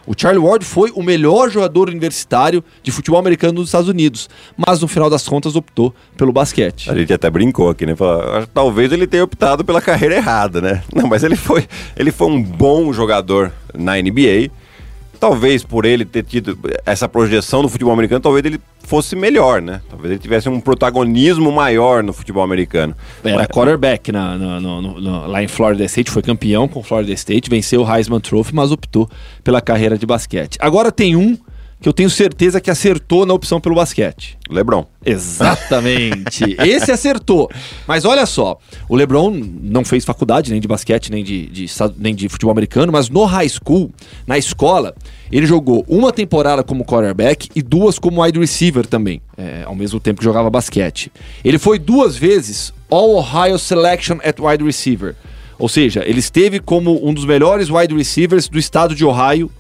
O 0.07 0.15
Charlie 0.17 0.43
Ward 0.43 0.65
foi 0.65 0.93
o 0.95 1.03
melhor 1.03 1.51
jogador 1.51 1.89
universitário 1.89 2.63
de 2.81 2.93
futebol 2.93 3.19
americano 3.19 3.55
dos 3.55 3.69
Estados 3.69 3.89
Unidos, 3.89 4.29
mas 4.57 4.81
no 4.81 4.87
final 4.87 5.11
das 5.11 5.27
contas 5.27 5.57
optou 5.57 5.93
pelo 6.17 6.33
basquete. 6.33 6.89
A 6.89 6.95
gente 6.95 7.13
até 7.13 7.29
brincou 7.29 7.69
aqui, 7.69 7.85
né? 7.85 7.97
Falou, 7.97 8.47
talvez 8.55 8.93
ele 8.93 9.07
tenha 9.07 9.25
optado 9.25 9.65
pela 9.65 9.81
carreira 9.81 10.15
errada, 10.15 10.61
né? 10.61 10.83
Não, 10.95 11.09
mas 11.09 11.25
ele 11.25 11.35
foi, 11.35 11.67
ele 11.97 12.13
foi 12.13 12.29
um 12.29 12.41
bom 12.41 12.93
jogador 12.93 13.51
na 13.75 13.97
NBA 13.97 14.51
talvez 15.19 15.65
por 15.65 15.85
ele 15.85 16.05
ter 16.05 16.23
tido 16.23 16.59
essa 16.85 17.09
projeção 17.09 17.63
do 17.63 17.69
futebol 17.69 17.93
americano, 17.93 18.21
talvez 18.21 18.45
ele 18.45 18.61
fosse 18.83 19.17
melhor, 19.17 19.61
né? 19.61 19.81
Talvez 19.91 20.13
ele 20.13 20.21
tivesse 20.21 20.49
um 20.49 20.61
protagonismo 20.61 21.51
maior 21.51 22.03
no 22.03 22.13
futebol 22.13 22.43
americano. 22.43 22.95
Era 23.25 23.37
Mas... 23.37 23.47
quarterback 23.49 24.13
na, 24.13 24.37
lá 25.27 25.43
em 25.43 25.49
Florida 25.49 25.85
State, 25.85 26.11
foi 26.11 26.23
campeão 26.23 26.69
com 26.69 26.83
Florida 26.83 27.13
State, 27.13 27.51
venceu 27.51 27.83
o 27.83 27.95
Heisman 27.95 28.21
Trophy, 28.21 28.55
mas 28.55 28.71
optou 28.71 29.11
pela 29.43 29.61
carreira 29.61 29.99
de 29.99 30.07
basquete. 30.07 30.57
Agora 30.61 30.93
tem 30.93 31.17
um 31.17 31.37
que 31.81 31.89
eu 31.89 31.93
tenho 31.93 32.09
certeza 32.09 32.61
que 32.61 32.71
acertou 32.71 33.27
na 33.27 33.35
opção 33.35 33.61
pelo 33.61 33.75
basquete. 33.75 34.39
LeBron. 34.49 34.87
Exatamente. 35.05 36.57
Esse 36.59 36.91
acertou. 36.91 37.51
Mas 37.87 38.05
olha 38.05 38.25
só, 38.25 38.59
o 38.89 38.97
LeBron 38.97 39.31
não 39.31 39.85
fez 39.85 40.05
faculdade 40.05 40.51
nem 40.51 40.61
de 40.61 40.67
basquete, 40.67 41.11
nem 41.11 41.23
de, 41.23 41.47
de, 41.47 41.67
nem 41.99 42.15
de 42.15 42.29
futebol 42.29 42.53
americano, 42.53 42.91
mas 42.91 43.09
no 43.09 43.25
high 43.25 43.49
school, 43.49 43.91
na 44.27 44.39
escola, 44.39 44.95
ele 45.31 45.47
jogou 45.47 45.85
uma 45.87 46.13
temporada 46.13 46.63
como 46.63 46.85
quarterback 46.85 47.49
e 47.55 47.63
duas 47.63 47.99
como 47.99 48.23
wide 48.23 48.39
receiver 48.39 48.87
também, 48.87 49.21
é, 49.37 49.63
ao 49.65 49.75
mesmo 49.75 50.01
tempo 50.01 50.19
que 50.21 50.25
jogava 50.25 50.49
basquete. 50.49 51.13
Ele 51.45 51.59
foi 51.59 51.79
duas 51.79 52.17
vezes 52.17 52.73
All 52.91 53.17
Ohio 53.17 53.59
Selection 53.59 54.19
at 54.25 54.39
wide 54.41 54.65
receiver. 54.65 55.15
Ou 55.59 55.69
seja, 55.69 56.03
ele 56.07 56.19
esteve 56.19 56.61
como 56.61 57.07
um 57.07 57.15
dos 57.15 57.25
melhores 57.25 57.71
wide 57.71 57.95
receivers 57.95 58.49
do 58.49 58.59
estado 58.59 58.95
de 58.95 59.05
Ohio 59.05 59.51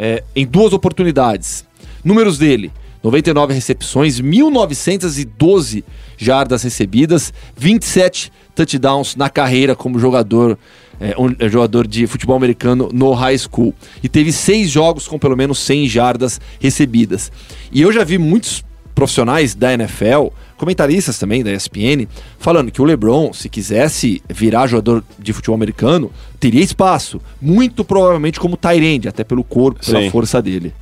é, 0.00 0.24
em 0.34 0.46
duas 0.46 0.72
oportunidades. 0.72 1.66
Números 2.02 2.38
dele: 2.38 2.72
99 3.04 3.52
recepções, 3.52 4.18
1912 4.18 5.84
jardas 6.16 6.62
recebidas, 6.62 7.32
27 7.54 8.32
touchdowns 8.54 9.14
na 9.14 9.28
carreira 9.28 9.76
como 9.76 9.98
jogador, 9.98 10.58
é, 10.98 11.14
um, 11.18 11.34
é, 11.38 11.48
jogador 11.50 11.86
de 11.86 12.06
futebol 12.06 12.34
americano 12.34 12.88
no 12.92 13.12
high 13.12 13.36
school. 13.36 13.74
E 14.02 14.08
teve 14.08 14.32
seis 14.32 14.70
jogos 14.70 15.06
com 15.06 15.18
pelo 15.18 15.36
menos 15.36 15.58
100 15.58 15.86
jardas 15.88 16.40
recebidas. 16.58 17.30
E 17.70 17.82
eu 17.82 17.92
já 17.92 18.02
vi 18.02 18.16
muitos 18.16 18.64
profissionais 18.94 19.54
da 19.54 19.72
NFL, 19.72 20.28
comentaristas 20.56 21.18
também 21.18 21.42
da 21.42 21.50
ESPN, 21.52 22.06
falando 22.38 22.70
que 22.70 22.82
o 22.82 22.84
LeBron, 22.84 23.32
se 23.32 23.48
quisesse 23.48 24.22
virar 24.28 24.66
jogador 24.66 25.02
de 25.18 25.32
futebol 25.32 25.54
americano, 25.54 26.10
teria 26.38 26.62
espaço, 26.62 27.20
muito 27.40 27.84
provavelmente 27.84 28.38
como 28.38 28.56
Tyrande, 28.56 29.08
até 29.08 29.24
pelo 29.24 29.42
corpo, 29.42 29.84
pela 29.84 30.00
Sim. 30.00 30.10
força 30.10 30.42
dele. 30.42 30.74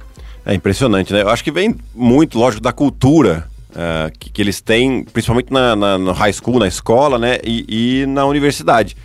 É 0.45 0.55
impressionante, 0.55 1.13
né? 1.13 1.23
Eu 1.23 1.29
acho 1.29 1.45
que 1.45 1.51
vem 1.51 1.75
muito, 1.95 2.39
lógico, 2.39 2.63
da 2.63 2.73
cultura 2.73 3.47
uh, 3.71 4.11
que, 4.19 4.31
que, 4.31 4.43
eles 4.43 4.61
têm, 4.61 5.05
principalmente 5.05 5.53
na, 5.53 5.77
na, 5.77 5.99
no 5.99 6.13
high 6.13 6.33
school, 6.33 6.59
na 6.59 6.67
escola, 6.67 7.19
né? 7.19 7.39
E, 7.45 8.03
e 8.03 8.07
na 8.07 8.25
universidade. 8.25 8.97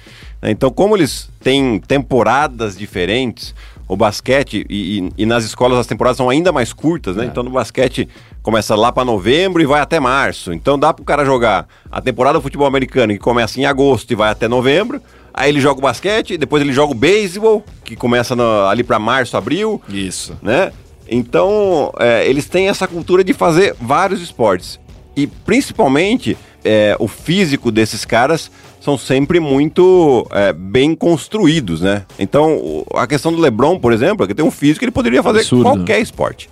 Então, 0.41 0.69
como 0.69 0.95
eles 0.95 1.29
têm 1.41 1.79
temporadas 1.79 2.77
diferentes, 2.77 3.53
o 3.87 3.95
basquete, 3.95 4.65
e, 4.69 4.99
e, 4.99 5.23
e, 5.23 5.25
nas 5.25 5.43
escolas 5.43 5.77
as 5.77 5.87
temporadas 5.87 6.17
são 6.17 6.29
ainda 6.29 6.51
mais 6.51 6.73
curtas, 6.73 7.15
né? 7.15 7.25
É. 7.25 7.27
Então 7.27 7.43
no 7.43 7.51
basquete 7.51 8.07
começa 8.43 8.75
lá 8.75 8.91
para 8.91 9.03
novembro 9.05 9.61
e 9.61 9.65
vai 9.65 9.81
até 9.81 9.99
março. 9.99 10.53
Então 10.53 10.77
dá 10.77 10.93
pro 10.93 11.03
cara 11.05 11.25
jogar 11.25 11.65
a 11.89 11.99
temporada 12.01 12.37
do 12.37 12.41
futebol 12.43 12.67
americano 12.67 13.13
que 13.13 13.19
começa 13.19 13.59
em 13.59 13.65
agosto 13.65 14.11
e 14.11 14.15
vai 14.15 14.29
até 14.29 14.47
novembro. 14.47 15.01
Aí 15.33 15.49
ele 15.49 15.59
joga 15.59 15.79
o 15.79 15.81
basquete, 15.81 16.37
depois 16.37 16.61
ele 16.61 16.71
joga 16.73 16.91
o 16.91 16.95
beisebol, 16.95 17.63
que 17.83 17.95
começa 17.95 18.35
no, 18.35 18.67
ali 18.67 18.83
para 18.83 18.99
março, 18.99 19.35
abril. 19.35 19.81
Isso. 19.89 20.37
Né? 20.43 20.71
Então, 21.09 21.91
é, 21.99 22.27
eles 22.27 22.45
têm 22.47 22.69
essa 22.69 22.87
cultura 22.87 23.23
de 23.23 23.33
fazer 23.33 23.75
vários 23.81 24.21
esportes. 24.21 24.79
E 25.15 25.25
principalmente, 25.25 26.37
é, 26.63 26.95
o 26.99 27.07
físico 27.07 27.71
desses 27.71 28.03
caras 28.05 28.51
são 28.79 28.97
sempre 28.97 29.39
muito 29.39 30.27
é, 30.31 30.51
bem 30.53 30.93
construídos, 30.93 31.81
né? 31.81 32.03
Então, 32.19 32.57
o- 32.57 32.85
a 32.95 33.07
questão 33.07 33.31
do 33.31 33.39
LeBron, 33.39 33.79
por 33.79 33.93
exemplo, 33.93 34.25
é 34.25 34.27
que 34.27 34.33
tem 34.35 34.45
um 34.45 34.51
físico 34.51 34.79
que 34.79 34.85
ele 34.85 34.91
poderia 34.91 35.23
fazer 35.23 35.39
Absurdo. 35.39 35.63
qualquer 35.63 35.99
esporte. 36.01 36.49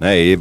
Né? 0.00 0.18
E, 0.18 0.40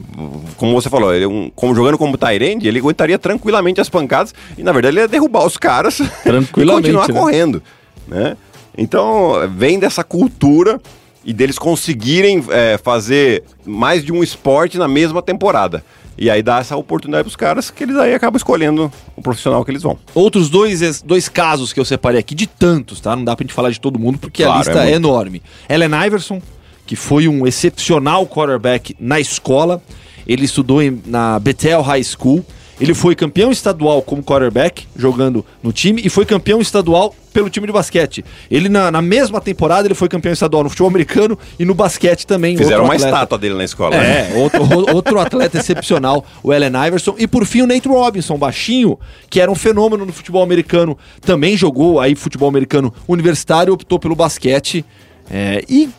como 0.57 0.73
você 0.73 0.89
falou, 0.89 1.13
ele 1.13 1.25
é 1.25 1.27
um- 1.27 1.49
como 1.55 1.75
jogando 1.75 1.97
como 1.97 2.17
Tyrande, 2.17 2.67
ele 2.67 2.79
aguentaria 2.79 3.17
tranquilamente 3.19 3.79
as 3.79 3.87
pancadas 3.89 4.33
e, 4.57 4.63
na 4.63 4.71
verdade, 4.71 4.95
ele 4.95 5.01
ia 5.01 5.07
derrubar 5.07 5.45
os 5.45 5.57
caras 5.57 5.97
Tranquilamente, 6.23 6.89
e 6.89 6.93
continuar 6.93 7.07
né? 7.07 7.13
correndo. 7.19 7.63
Né? 8.07 8.37
Então, 8.77 9.33
vem 9.55 9.77
dessa 9.79 10.03
cultura 10.03 10.81
e 11.23 11.31
deles 11.31 11.57
conseguirem 11.59 12.43
é, 12.49 12.77
fazer 12.77 13.43
mais 13.65 14.03
de 14.03 14.11
um 14.11 14.23
esporte 14.23 14.77
na 14.77 14.87
mesma 14.87 15.21
temporada. 15.21 15.83
E 16.17 16.29
aí 16.29 16.43
dá 16.43 16.59
essa 16.59 16.75
oportunidade 16.75 17.23
pros 17.23 17.35
caras 17.35 17.71
que 17.71 17.83
eles 17.83 17.95
aí 17.95 18.13
acabam 18.13 18.37
escolhendo 18.37 18.91
o 19.15 19.21
profissional 19.21 19.63
que 19.65 19.71
eles 19.71 19.81
vão. 19.81 19.97
Outros 20.13 20.47
dois, 20.49 21.01
dois 21.01 21.27
casos 21.29 21.73
que 21.73 21.79
eu 21.79 21.85
separei 21.85 22.19
aqui, 22.19 22.35
de 22.35 22.45
tantos, 22.45 22.99
tá? 22.99 23.15
Não 23.15 23.23
dá 23.23 23.35
pra 23.35 23.43
gente 23.43 23.53
falar 23.53 23.71
de 23.71 23.79
todo 23.79 23.97
mundo, 23.97 24.19
porque 24.19 24.43
a 24.43 24.47
Claro, 24.47 24.59
lista 24.59 24.85
é 24.85 24.91
é, 24.91 24.95
enorme. 24.95 25.41
Ellen 25.67 25.89
Iverson, 26.05 26.39
que 26.85 26.95
foi 26.95 27.27
um 27.27 27.45
excepcional 27.47 28.25
quarterback 28.27 28.95
na 28.99 29.19
escola. 29.19 29.81
Ele 30.27 30.45
estudou 30.45 30.81
em- 30.81 31.01
na 31.05 31.39
Bethel 31.39 31.81
High 31.81 32.03
School. 32.03 32.45
Ele 32.81 32.93
foi 32.95 33.13
campeão 33.15 33.51
estadual 33.51 34.01
como 34.01 34.23
quarterback, 34.23 34.87
jogando 34.95 35.45
no 35.61 35.71
time, 35.71 36.01
e 36.03 36.09
foi 36.09 36.25
campeão 36.25 36.59
estadual 36.59 37.15
pelo 37.31 37.49
time 37.49 37.67
de 37.67 37.71
basquete. 37.71 38.25
Ele, 38.49 38.67
na, 38.67 38.89
na 38.91 39.01
mesma 39.01 39.39
temporada, 39.39 39.87
ele 39.87 39.93
foi 39.93 40.09
campeão 40.09 40.33
estadual 40.33 40.63
no 40.63 40.69
futebol 40.69 40.89
americano 40.89 41.37
e 41.59 41.65
no 41.65 41.73
basquete 41.75 42.25
também. 42.25 42.57
Fizeram 42.57 42.81
outro 42.81 42.87
uma 42.89 42.95
atleta. 42.95 43.15
estátua 43.15 43.37
dele 43.37 43.53
na 43.55 43.63
escola. 43.63 43.95
né? 43.95 44.31
É, 44.31 44.37
outro, 44.37 44.63
o- 44.63 44.95
outro 44.95 45.19
atleta 45.19 45.57
excepcional, 45.59 46.25
o 46.41 46.51
Allen 46.51 46.71
Iverson. 46.87 47.15
E 47.17 47.27
por 47.27 47.45
fim 47.45 47.61
o 47.61 47.67
Nate 47.67 47.87
Robinson, 47.87 48.37
baixinho, 48.37 48.99
que 49.29 49.39
era 49.39 49.51
um 49.51 49.55
fenômeno 49.55 50.03
no 50.05 50.11
futebol 50.11 50.41
americano. 50.43 50.97
Também 51.21 51.55
jogou 51.55 51.99
aí 51.99 52.15
futebol 52.15 52.49
americano 52.49 52.91
universitário, 53.07 53.71
optou 53.73 53.99
pelo 53.99 54.15
basquete. 54.15 54.83
é, 55.31 55.63
e 55.69 55.89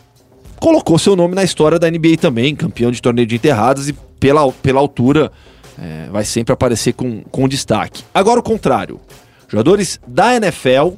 colocou 0.65 0.97
seu 0.97 1.15
nome 1.15 1.35
na 1.35 1.43
história 1.43 1.77
da 1.77 1.87
NBA 1.91 2.17
também, 2.19 2.55
campeão 2.55 2.89
de 2.89 2.99
torneio 2.99 3.27
de 3.27 3.35
enterradas 3.35 3.87
e 3.87 3.93
pela, 4.19 4.51
pela 4.51 4.79
altura 4.79 5.31
é, 5.79 6.09
vai 6.11 6.25
sempre 6.25 6.51
aparecer 6.53 6.93
com, 6.93 7.21
com 7.29 7.47
destaque. 7.47 8.01
Agora 8.11 8.39
o 8.39 8.43
contrário. 8.43 8.99
Jogadores 9.47 9.99
da 10.07 10.35
NFL 10.35 10.93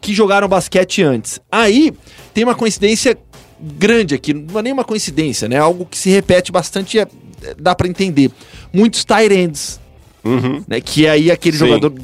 que 0.00 0.14
jogaram 0.14 0.48
basquete 0.48 1.02
antes. 1.02 1.38
Aí 1.52 1.92
tem 2.32 2.42
uma 2.42 2.54
coincidência 2.54 3.14
grande 3.60 4.14
aqui, 4.14 4.32
não 4.32 4.58
é 4.58 4.62
nem 4.62 4.72
uma 4.72 4.82
coincidência, 4.82 5.46
né? 5.46 5.58
Algo 5.58 5.84
que 5.84 5.98
se 5.98 6.08
repete 6.08 6.50
bastante, 6.50 6.98
é, 6.98 7.02
é, 7.42 7.54
dá 7.58 7.74
pra 7.74 7.86
entender. 7.86 8.30
Muitos 8.72 9.04
tight 9.04 9.30
ends, 9.34 9.78
Uhum. 10.24 10.64
né? 10.66 10.80
Que 10.80 11.04
é 11.04 11.10
aí 11.10 11.30
aquele 11.30 11.58
Sim. 11.58 11.66
jogador, 11.66 11.90
do- 11.90 12.00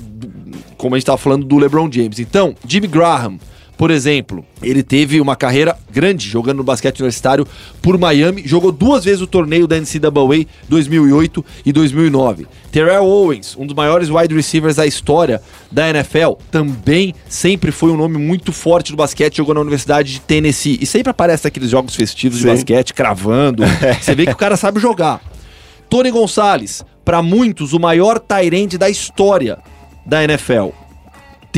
como 0.77 0.95
a 0.95 0.99
gente 0.99 1.07
tava 1.07 1.17
falando 1.17 1.47
do 1.47 1.57
LeBron 1.57 1.91
James. 1.91 2.19
Então, 2.19 2.55
Jimmy 2.67 2.87
Graham, 2.87 3.39
por 3.79 3.93
exemplo, 3.93 4.45
ele 4.61 4.83
teve 4.83 5.21
uma 5.21 5.37
carreira 5.37 5.79
grande 5.89 6.29
jogando 6.29 6.59
no 6.59 6.65
basquete 6.65 6.99
universitário 6.99 7.47
por 7.81 7.97
Miami, 7.97 8.43
jogou 8.45 8.73
duas 8.73 9.05
vezes 9.05 9.23
o 9.23 9.27
torneio 9.27 9.69
da 9.69 9.77
NCAA 9.77 10.47
2008 10.69 11.45
e 11.65 11.73
2009. 11.73 12.49
Terrell 12.73 13.05
Owens, 13.05 13.57
um 13.57 13.65
dos 13.65 13.77
maiores 13.77 14.11
wide 14.11 14.35
receivers 14.35 14.75
da 14.75 14.85
história 14.85 15.41
da 15.71 15.89
NFL, 15.89 16.33
também 16.51 17.15
sempre 17.29 17.71
foi 17.71 17.93
um 17.93 17.97
nome 17.97 18.19
muito 18.19 18.53
forte 18.53 18.91
do 18.91 18.97
basquete, 18.97 19.37
jogou 19.37 19.55
na 19.55 19.61
Universidade 19.61 20.15
de 20.15 20.21
Tennessee 20.23 20.77
e 20.81 20.85
sempre 20.85 21.11
aparece 21.11 21.45
naqueles 21.45 21.71
jogos 21.71 21.95
festivos 21.95 22.39
de 22.39 22.43
Sim. 22.43 22.51
basquete, 22.51 22.93
cravando. 22.93 23.63
Você 24.03 24.13
vê 24.13 24.27
que 24.27 24.33
o 24.33 24.37
cara 24.37 24.57
sabe 24.57 24.81
jogar. 24.81 25.23
Tony 25.89 26.11
Gonçalves, 26.11 26.85
para 27.05 27.23
muitos, 27.23 27.73
o 27.73 27.79
maior 27.79 28.19
Tyrande 28.19 28.77
da 28.77 28.91
história 28.91 29.59
da 30.05 30.25
NFL. 30.25 30.88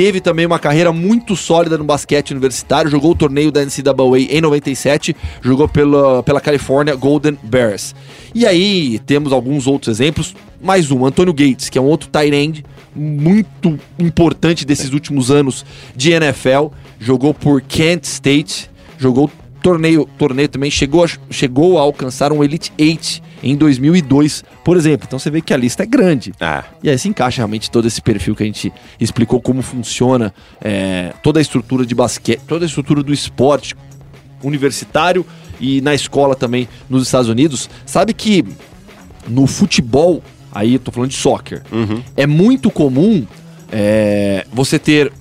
Teve 0.01 0.19
também 0.19 0.47
uma 0.47 0.59
carreira 0.59 0.95
muito 0.95 1.37
sólida 1.37 1.77
no 1.77 1.85
basquete 1.85 2.31
universitário, 2.31 2.91
jogou 2.91 3.11
o 3.11 3.15
torneio 3.15 3.53
da 3.53 3.63
NCAA 3.63 4.19
em 4.31 4.41
97, 4.41 5.15
jogou 5.43 5.69
pela, 5.69 6.23
pela 6.23 6.41
California 6.41 6.97
Golden 6.97 7.37
Bears. 7.43 7.95
E 8.35 8.47
aí 8.47 8.99
temos 9.01 9.31
alguns 9.31 9.67
outros 9.67 10.01
exemplos, 10.01 10.35
mais 10.59 10.91
um, 10.91 11.05
Antônio 11.05 11.35
Gates, 11.35 11.69
que 11.69 11.77
é 11.77 11.83
um 11.83 11.85
outro 11.85 12.09
tight 12.09 12.35
end 12.35 12.65
muito 12.97 13.79
importante 13.99 14.65
desses 14.65 14.91
últimos 14.95 15.31
anos 15.31 15.67
de 15.95 16.13
NFL, 16.13 16.69
jogou 16.99 17.35
por 17.35 17.61
Kent 17.61 18.05
State, 18.05 18.71
jogou 18.97 19.31
torneio, 19.63 20.09
torneio 20.17 20.49
também, 20.49 20.71
chegou 20.71 21.05
a, 21.05 21.09
chegou 21.31 21.77
a 21.77 21.83
alcançar 21.83 22.33
um 22.33 22.43
Elite 22.43 22.73
8 22.81 23.21
em 23.43 23.57
2002, 23.57 24.45
por 24.65 24.77
exemplo. 24.77 25.07
Então 25.07 25.19
você 25.19 25.31
vê 25.31 25.41
que 25.41 25.53
a 25.55 25.57
lista 25.57 25.83
é 25.83 25.87
grande. 25.87 26.33
Ah, 26.41 26.65
E 26.83 26.91
aí 26.91 26.99
se 26.99 27.09
encaixa 27.09 27.39
realmente 27.39 27.71
todo 27.71 27.87
esse 27.89 28.01
perfil 28.03 28.35
que 28.37 28.43
a 28.43 28.47
gente 28.47 28.73
explicou 29.01 29.41
como 29.41 29.63
funciona 29.63 30.33
é, 30.61 31.13
toda 31.23 31.39
a 31.39 31.43
estrutura 31.43 31.85
de 31.87 31.95
basquete, 31.95 32.41
toda 32.47 32.65
a 32.65 32.67
estrutura 32.67 33.03
do 33.03 33.13
esporte 33.13 33.75
universitário 34.43 35.25
e 35.61 35.81
na 35.81 35.95
escola 35.95 36.35
também 36.35 36.69
nos 36.89 37.03
Estados 37.05 37.29
Unidos. 37.29 37.69
Sabe 37.87 38.13
que 38.15 38.45
no 39.29 39.47
futebol, 39.47 40.23
aí 40.53 40.75
eu 40.75 40.79
tô 40.81 40.91
falando 40.91 41.11
de 41.11 41.17
soccer, 41.17 41.63
uhum. 41.71 42.03
é 42.17 42.27
muito 42.27 42.71
comum 42.71 43.27
é, 43.71 44.47
você 44.53 44.79
ter 44.79 45.13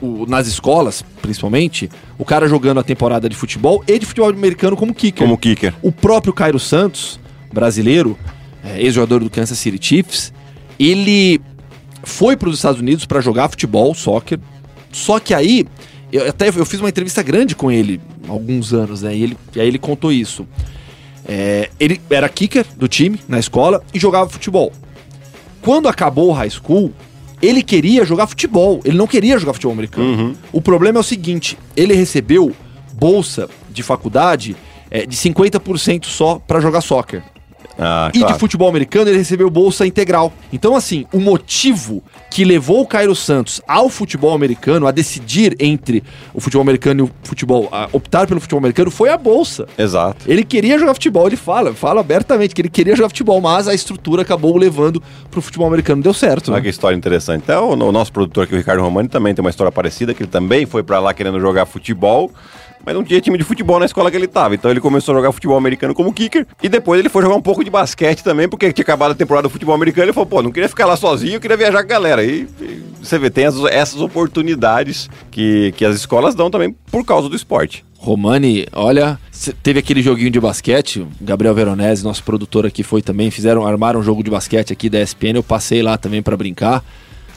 o- 0.00 0.24
nas 0.26 0.46
escolas, 0.46 1.04
principalmente, 1.20 1.90
o 2.16 2.24
cara 2.24 2.48
jogando 2.48 2.80
a 2.80 2.82
temporada 2.82 3.28
de 3.28 3.34
futebol 3.36 3.82
e 3.86 3.98
de 3.98 4.06
futebol 4.06 4.30
americano 4.30 4.76
como 4.76 4.94
kicker. 4.94 5.22
como 5.26 5.36
kicker. 5.36 5.74
O 5.82 5.90
próprio 5.92 6.32
Cairo 6.32 6.58
Santos, 6.58 7.18
brasileiro, 7.54 8.18
é, 8.62 8.80
ex-jogador 8.82 9.22
do 9.22 9.30
Kansas 9.30 9.58
City 9.58 9.78
Chiefs, 9.80 10.32
ele 10.78 11.40
foi 12.02 12.36
para 12.36 12.48
os 12.48 12.56
Estados 12.56 12.80
Unidos 12.80 13.06
para 13.06 13.20
jogar 13.20 13.48
futebol, 13.48 13.94
soccer. 13.94 14.38
Só 14.92 15.18
que 15.18 15.32
aí, 15.32 15.66
eu 16.12 16.28
até 16.28 16.48
eu 16.48 16.66
fiz 16.66 16.80
uma 16.80 16.88
entrevista 16.88 17.22
grande 17.22 17.54
com 17.54 17.70
ele 17.70 18.00
há 18.28 18.32
alguns 18.32 18.72
anos, 18.72 19.02
né? 19.02 19.16
E, 19.16 19.22
ele, 19.22 19.36
e 19.54 19.60
aí 19.60 19.68
ele 19.68 19.78
contou 19.78 20.12
isso. 20.12 20.46
É, 21.26 21.70
ele 21.80 22.00
era 22.10 22.28
kicker 22.28 22.66
do 22.76 22.86
time 22.86 23.18
na 23.26 23.38
escola 23.38 23.82
e 23.92 23.98
jogava 23.98 24.28
futebol. 24.28 24.72
Quando 25.62 25.88
acabou 25.88 26.28
o 26.28 26.32
high 26.32 26.50
school, 26.50 26.92
ele 27.40 27.62
queria 27.62 28.04
jogar 28.04 28.26
futebol. 28.26 28.80
Ele 28.84 28.96
não 28.96 29.06
queria 29.06 29.38
jogar 29.38 29.54
futebol 29.54 29.72
americano. 29.72 30.06
Uhum. 30.06 30.34
O 30.52 30.60
problema 30.60 30.98
é 30.98 31.00
o 31.00 31.04
seguinte: 31.04 31.58
ele 31.74 31.94
recebeu 31.94 32.54
bolsa 32.92 33.48
de 33.70 33.82
faculdade 33.82 34.56
é, 34.90 35.06
de 35.06 35.16
50% 35.16 36.04
só 36.04 36.38
para 36.38 36.60
jogar 36.60 36.80
soccer. 36.80 37.22
Ah, 37.78 38.10
E 38.14 38.18
claro. 38.18 38.34
de 38.34 38.40
futebol 38.40 38.68
americano 38.68 39.10
ele 39.10 39.18
recebeu 39.18 39.50
bolsa 39.50 39.86
integral. 39.86 40.32
Então, 40.52 40.76
assim, 40.76 41.06
o 41.12 41.18
motivo 41.20 42.02
que 42.30 42.44
levou 42.44 42.80
o 42.82 42.86
Cairo 42.86 43.14
Santos 43.14 43.60
ao 43.66 43.88
futebol 43.88 44.34
americano, 44.34 44.86
a 44.86 44.90
decidir 44.90 45.56
entre 45.60 46.02
o 46.32 46.40
futebol 46.40 46.62
americano 46.62 47.00
e 47.00 47.02
o 47.04 47.10
futebol, 47.22 47.68
a 47.72 47.88
optar 47.92 48.26
pelo 48.26 48.40
futebol 48.40 48.58
americano, 48.58 48.90
foi 48.90 49.08
a 49.08 49.16
bolsa. 49.16 49.66
Exato. 49.78 50.24
Ele 50.30 50.44
queria 50.44 50.78
jogar 50.78 50.94
futebol, 50.94 51.26
ele 51.26 51.36
fala, 51.36 51.72
fala 51.74 52.00
abertamente 52.00 52.54
que 52.54 52.60
ele 52.60 52.68
queria 52.68 52.94
jogar 52.96 53.08
futebol, 53.08 53.40
mas 53.40 53.68
a 53.68 53.74
estrutura 53.74 54.22
acabou 54.22 54.54
o 54.54 54.56
levando 54.56 55.02
pro 55.30 55.40
futebol 55.42 55.66
americano. 55.66 56.02
Deu 56.02 56.14
certo. 56.14 56.48
Olha 56.50 56.56
Né? 56.58 56.62
que 56.64 56.68
história 56.70 56.96
interessante. 56.96 57.42
Então, 57.44 57.70
o 57.70 57.92
nosso 57.92 58.12
produtor 58.12 58.44
aqui, 58.44 58.54
o 58.54 58.56
Ricardo 58.56 58.82
Romani, 58.82 59.08
também 59.08 59.34
tem 59.34 59.42
uma 59.44 59.50
história 59.50 59.70
parecida, 59.72 60.12
que 60.14 60.22
ele 60.22 60.30
também 60.30 60.66
foi 60.66 60.82
pra 60.82 60.98
lá 61.00 61.12
querendo 61.14 61.38
jogar 61.40 61.66
futebol, 61.66 62.30
mas 62.84 62.94
não 62.94 63.02
tinha 63.04 63.20
time 63.20 63.38
de 63.38 63.44
futebol 63.44 63.78
na 63.78 63.86
escola 63.86 64.10
que 64.10 64.16
ele 64.16 64.26
tava. 64.28 64.54
Então 64.54 64.70
ele 64.70 64.80
começou 64.80 65.14
a 65.14 65.18
jogar 65.18 65.32
futebol 65.32 65.56
americano 65.56 65.94
como 65.94 66.12
kicker, 66.12 66.46
e 66.62 66.68
depois 66.68 66.98
ele 67.00 67.08
foi 67.08 67.22
jogar 67.22 67.34
um 67.36 67.42
pouco 67.42 67.62
de 67.64 67.70
basquete 67.70 68.22
também, 68.22 68.48
porque 68.48 68.72
tinha 68.72 68.82
acabado 68.82 69.12
a 69.12 69.14
temporada 69.14 69.48
do 69.48 69.50
futebol 69.50 69.74
americano, 69.74 70.06
ele 70.06 70.12
falou, 70.12 70.26
pô, 70.26 70.42
não 70.42 70.50
queria 70.52 70.68
ficar 70.68 70.86
lá 70.86 70.96
sozinho, 70.96 71.34
eu 71.34 71.40
queria 71.40 71.56
viajar 71.56 71.78
com 71.78 71.86
a 71.92 71.94
galera. 71.94 72.24
E, 72.24 72.46
e 72.60 72.82
você 73.02 73.18
vê, 73.18 73.30
tem 73.30 73.46
as- 73.46 73.62
essas 73.64 74.00
oportunidades 74.00 75.08
que, 75.30 75.72
que 75.76 75.84
as 75.84 75.96
escolas 75.96 76.34
dão 76.34 76.50
também 76.50 76.74
por 76.90 77.04
causa 77.04 77.28
do 77.28 77.36
esporte. 77.36 77.84
Romani, 77.98 78.66
olha, 78.72 79.18
teve 79.62 79.78
aquele 79.78 80.02
joguinho 80.02 80.30
de 80.30 80.38
basquete, 80.38 81.06
Gabriel 81.20 81.54
Veronese, 81.54 82.04
nosso 82.04 82.22
produtor 82.22 82.66
aqui 82.66 82.82
foi 82.82 83.00
também, 83.00 83.30
fizeram, 83.30 83.66
armaram 83.66 84.00
um 84.00 84.02
jogo 84.02 84.22
de 84.22 84.30
basquete 84.30 84.72
aqui 84.74 84.90
da 84.90 85.00
ESPN, 85.00 85.36
eu 85.36 85.42
passei 85.42 85.82
lá 85.82 85.96
também 85.96 86.22
pra 86.22 86.36
brincar. 86.36 86.84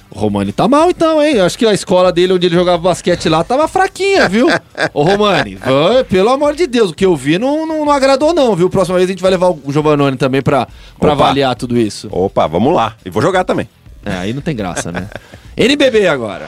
O 0.09 0.19
Romani 0.19 0.51
tá 0.51 0.67
mal 0.67 0.89
então, 0.89 1.21
hein? 1.21 1.39
Acho 1.41 1.57
que 1.57 1.65
a 1.65 1.73
escola 1.73 2.11
dele 2.11 2.33
onde 2.33 2.45
ele 2.47 2.55
jogava 2.55 2.77
basquete 2.77 3.27
lá 3.27 3.43
tava 3.43 3.67
fraquinha, 3.67 4.27
viu? 4.29 4.47
Ô 4.93 5.03
Romani, 5.03 5.55
vai, 5.63 6.03
pelo 6.05 6.29
amor 6.29 6.55
de 6.55 6.65
Deus, 6.65 6.91
o 6.91 6.93
que 6.93 7.05
eu 7.05 7.15
vi 7.15 7.37
não, 7.37 7.67
não, 7.67 7.85
não 7.85 7.91
agradou 7.91 8.33
não, 8.33 8.55
viu? 8.55 8.69
Próxima 8.69 8.97
vez 8.97 9.09
a 9.09 9.11
gente 9.11 9.21
vai 9.21 9.31
levar 9.31 9.49
o 9.49 9.61
Giovanoni 9.69 10.15
também 10.17 10.41
pra, 10.41 10.67
pra 10.99 11.13
Opa. 11.13 11.23
avaliar 11.25 11.55
tudo 11.55 11.77
isso. 11.77 12.07
Opa, 12.11 12.47
vamos 12.47 12.73
lá. 12.73 12.95
E 13.05 13.09
vou 13.09 13.21
jogar 13.21 13.43
também. 13.43 13.67
É, 14.05 14.13
aí 14.13 14.33
não 14.33 14.41
tem 14.41 14.55
graça, 14.55 14.91
né? 14.91 15.09
NBB 15.57 16.07
agora. 16.07 16.47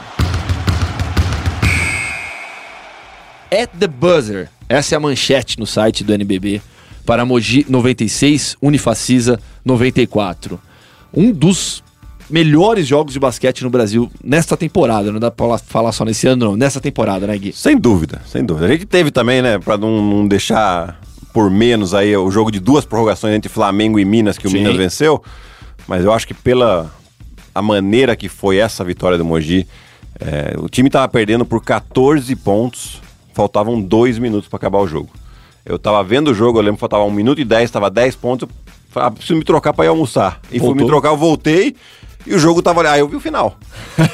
At 3.52 3.70
the 3.78 3.88
buzzer. 3.88 4.50
Essa 4.70 4.96
é 4.96 4.98
a 4.98 5.00
manchete 5.00 5.60
no 5.60 5.66
site 5.66 6.04
do 6.04 6.14
NBB 6.14 6.62
para 7.06 7.26
Mogi 7.26 7.66
96, 7.68 8.56
Unifacisa 8.62 9.40
94. 9.66 10.62
Um 11.12 11.32
dos 11.32 11.84
melhores 12.30 12.88
jogos 12.88 13.14
de 13.14 13.20
basquete 13.20 13.64
no 13.64 13.70
Brasil 13.70 14.10
nesta 14.24 14.56
temporada. 14.56 15.12
Não 15.12 15.20
dá 15.20 15.32
pra 15.32 15.58
falar 15.58 15.92
só 15.92 16.06
nesse 16.06 16.28
ano, 16.28 16.46
não. 16.46 16.56
Nessa 16.56 16.80
temporada, 16.80 17.26
né, 17.26 17.38
Gui? 17.38 17.54
Sem 17.54 17.78
dúvida, 17.78 18.22
sem 18.28 18.44
dúvida. 18.46 18.68
A 18.68 18.70
gente 18.70 18.86
teve 18.86 19.12
também, 19.12 19.42
né, 19.42 19.58
pra 19.60 19.78
não, 19.78 20.02
não 20.02 20.28
deixar 20.28 21.00
por 21.34 21.50
menos 21.50 21.94
aí 21.94 22.16
o 22.16 22.30
jogo 22.32 22.52
de 22.52 22.60
duas 22.60 22.86
prorrogações 22.86 23.36
entre 23.36 23.50
Flamengo 23.50 24.00
e 24.00 24.06
Minas, 24.06 24.38
que 24.38 24.48
o 24.48 24.50
Sim. 24.50 24.58
Minas 24.60 24.76
venceu. 24.76 25.24
Mas 25.88 26.04
eu 26.04 26.12
acho 26.14 26.28
que 26.28 26.34
pela 26.34 26.92
a 27.54 27.62
maneira 27.62 28.16
que 28.16 28.30
foi 28.30 28.58
essa 28.58 28.84
vitória 28.84 29.18
do 29.18 29.26
Mogi, 29.26 29.68
É, 30.22 30.54
o 30.60 30.68
time 30.68 30.90
tava 30.90 31.08
perdendo 31.08 31.46
por 31.46 31.64
14 31.64 32.36
pontos, 32.36 33.02
faltavam 33.34 33.80
dois 33.80 34.20
minutos 34.20 34.50
para 34.50 34.58
acabar 34.58 34.80
o 34.80 34.88
jogo. 34.88 35.10
Eu 35.66 35.80
tava 35.80 36.04
vendo 36.04 36.32
o 36.32 36.34
jogo, 36.34 36.58
eu 36.58 36.62
lembro 36.62 36.76
que 36.76 36.82
faltava 36.82 37.06
1 37.06 37.12
minuto 37.12 37.40
e 37.40 37.46
10, 37.46 37.72
tava 37.72 37.90
10 37.90 38.16
pontos. 38.18 38.50
Eu 38.50 38.56
falei, 38.90 39.08
ah, 39.08 39.12
preciso 39.12 39.36
me 39.38 39.44
trocar 39.44 39.74
para 39.74 39.86
ir 39.86 39.90
almoçar. 39.90 40.40
E 40.52 40.60
Voltou. 40.60 40.76
fui 40.76 40.84
me 40.84 40.90
trocar, 40.90 41.10
eu 41.10 41.18
voltei 41.18 41.76
e 42.26 42.34
o 42.36 42.40
jogo 42.40 42.62
tava 42.62 42.82
ali. 42.82 42.90
Aí 42.90 43.00
eu 43.00 43.08
vi 43.08 43.16
o 43.16 43.20
final. 43.20 43.58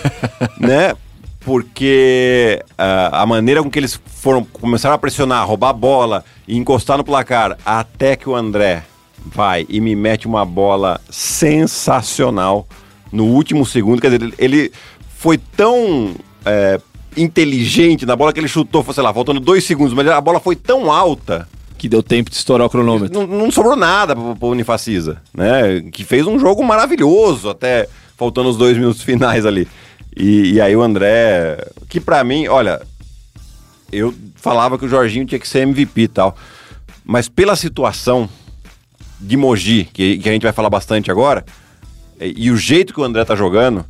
né? 0.60 0.94
Porque 1.40 2.64
ah, 2.78 3.22
a 3.22 3.26
maneira 3.26 3.62
com 3.62 3.70
que 3.70 3.78
eles 3.80 4.00
foram 4.06 4.44
começaram 4.44 4.96
a 4.96 4.98
pressionar, 4.98 5.48
roubar 5.48 5.70
a 5.70 5.74
bola 5.74 6.26
e 6.48 6.58
encostar 6.58 6.98
no 6.98 7.04
placar, 7.04 7.58
até 7.66 8.16
que 8.16 8.28
o 8.30 8.36
André 8.36 8.84
vai 9.24 9.66
e 9.70 9.80
me 9.80 9.96
mete 9.96 10.28
uma 10.28 10.44
bola 10.46 11.00
sensacional 11.10 12.68
no 13.12 13.26
último 13.26 13.66
segundo. 13.66 14.02
Quer 14.02 14.12
dizer, 14.12 14.22
ele- 14.24 14.34
ele 14.38 14.72
foi 15.18 15.38
tão 15.38 16.16
é, 16.46 16.80
inteligente 17.18 18.06
na 18.06 18.16
bola 18.16 18.32
que 18.34 18.40
ele 18.40 18.48
chutou, 18.48 18.84
sei 18.94 19.02
lá, 19.04 19.14
faltando 19.14 19.40
dois 19.40 19.64
segundos, 19.64 19.94
mas 19.94 20.08
a 20.08 20.22
bola 20.22 20.40
foi 20.40 20.56
tão 20.56 20.92
alta 20.92 21.48
Que 21.86 21.90
deu 21.90 22.02
tempo 22.02 22.32
de 22.32 22.36
estourar 22.36 22.66
o 22.66 22.70
cronômetro. 22.70 23.14
não, 23.14 23.28
não 23.28 23.52
sobrou 23.52 23.76
nada 23.76 24.16
pro, 24.16 24.36
pro 24.36 24.48
Unifacisa, 24.48 25.22
né? 25.32 25.84
Que 25.92 26.04
fez 26.04 26.26
um 26.26 26.40
jogo 26.40 26.64
maravilhoso, 26.64 27.48
até 27.48 27.88
faltando 28.18 28.50
os 28.50 28.58
dois 28.58 28.76
minutos 28.76 29.04
finais 29.04 29.46
ali. 29.46 29.68
E, 30.18 30.54
e 30.54 30.62
aí 30.62 30.76
o 30.76 30.82
André, 30.82 31.64
que 31.88 32.00
pra 32.00 32.24
mim, 32.24 32.48
olha, 32.48 32.82
eu 33.92 34.12
falava 34.36 34.80
que 34.80 34.86
o 34.86 34.90
Jorginho 34.90 35.28
tinha 35.28 35.38
que 35.38 35.48
ser 35.48 35.60
MVP 35.60 36.02
e 36.02 36.08
tal, 36.08 36.36
mas 37.04 37.30
pela 37.30 37.56
situação 37.56 38.28
de 39.22 39.38
Mogi, 39.38 39.88
que, 39.94 40.18
que 40.18 40.28
a 40.28 40.32
gente 40.32 40.42
vai 40.42 40.54
falar 40.54 40.72
bastante 40.72 41.12
agora, 41.12 41.46
e, 42.20 42.46
e 42.48 42.50
o 42.50 42.58
jeito 42.58 42.96
que 42.96 43.00
o 43.00 43.04
André 43.04 43.24
tá 43.24 43.36
jogando, 43.36 43.86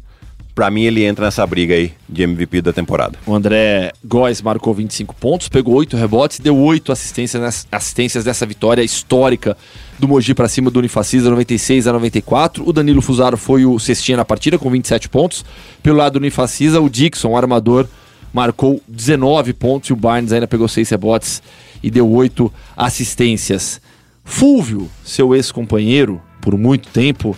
pra 0.55 0.71
mim 0.71 0.83
ele 0.83 1.03
entra 1.03 1.25
nessa 1.25 1.45
briga 1.45 1.75
aí 1.75 1.91
de 2.07 2.23
MVP 2.23 2.61
da 2.61 2.71
temporada. 2.71 3.19
O 3.25 3.35
André 3.35 3.91
Góes 4.03 4.41
marcou 4.41 4.73
25 4.73 5.13
pontos, 5.15 5.49
pegou 5.49 5.75
8 5.75 5.97
rebotes 5.97 6.39
deu 6.39 6.57
8 6.57 6.93
assistências, 6.93 7.67
assistências 7.69 8.23
dessa 8.23 8.45
vitória 8.45 8.81
histórica 8.81 9.57
do 9.99 10.07
Mogi 10.07 10.33
para 10.33 10.47
cima 10.47 10.71
do 10.71 10.79
Unifacisa, 10.79 11.29
96 11.29 11.87
a 11.87 11.93
94. 11.93 12.67
O 12.67 12.71
Danilo 12.71 13.01
Fusaro 13.01 13.35
foi 13.35 13.65
o 13.65 13.77
cestinha 13.77 14.17
na 14.17 14.25
partida 14.25 14.57
com 14.57 14.69
27 14.69 15.09
pontos. 15.09 15.43
Pelo 15.83 15.97
lado 15.97 16.13
do 16.13 16.17
Unifacisa, 16.17 16.79
o 16.79 16.89
Dixon, 16.89 17.31
o 17.31 17.37
armador, 17.37 17.87
marcou 18.33 18.81
19 18.87 19.53
pontos 19.53 19.89
e 19.89 19.93
o 19.93 19.95
Barnes 19.95 20.31
ainda 20.31 20.47
pegou 20.47 20.67
6 20.67 20.89
rebotes 20.89 21.43
e 21.83 21.91
deu 21.91 22.09
8 22.09 22.51
assistências. 22.75 23.81
Fulvio, 24.23 24.89
seu 25.03 25.35
ex-companheiro, 25.35 26.21
por 26.41 26.57
muito 26.57 26.89
tempo, 26.89 27.37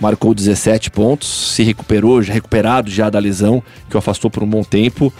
marcou 0.00 0.34
17 0.34 0.90
pontos, 0.90 1.54
se 1.54 1.62
recuperou, 1.62 2.22
já 2.22 2.32
recuperado 2.32 2.90
já 2.90 3.08
da 3.10 3.18
lesão, 3.18 3.62
que 3.88 3.96
o 3.96 3.98
afastou 3.98 4.30
por 4.30 4.42
um 4.42 4.48
bom 4.48 4.62
tempo. 4.62 5.12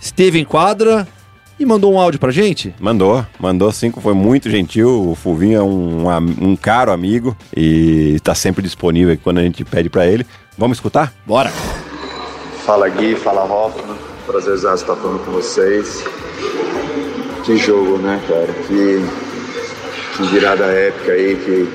Esteve 0.00 0.38
em 0.38 0.44
quadra 0.44 1.06
e 1.58 1.64
mandou 1.64 1.92
um 1.92 1.98
áudio 1.98 2.18
pra 2.18 2.30
gente. 2.30 2.74
Mandou, 2.80 3.24
mandou 3.38 3.70
cinco, 3.72 4.00
foi 4.00 4.14
muito 4.14 4.50
gentil. 4.50 5.10
O 5.10 5.14
Fulvinho 5.14 5.58
é 5.58 5.62
um, 5.62 6.06
um 6.40 6.56
caro 6.56 6.92
amigo 6.92 7.36
e 7.56 8.14
está 8.14 8.34
sempre 8.34 8.62
disponível 8.62 9.16
quando 9.22 9.38
a 9.38 9.42
gente 9.42 9.64
pede 9.64 9.88
para 9.88 10.06
ele. 10.06 10.26
Vamos 10.58 10.76
escutar? 10.76 11.12
Bora! 11.26 11.50
Fala 12.64 12.88
Gui, 12.88 13.14
fala 13.14 13.44
Hoffman, 13.44 13.96
prazerzaço 14.26 14.84
estar 14.84 14.96
falando 14.96 15.24
com 15.24 15.32
vocês. 15.32 16.02
Que 17.44 17.58
jogo, 17.58 17.98
né, 17.98 18.20
cara? 18.26 18.52
Que, 18.66 19.04
que 20.16 20.22
virada 20.32 20.64
épica 20.64 21.12
aí 21.12 21.36
que, 21.36 21.68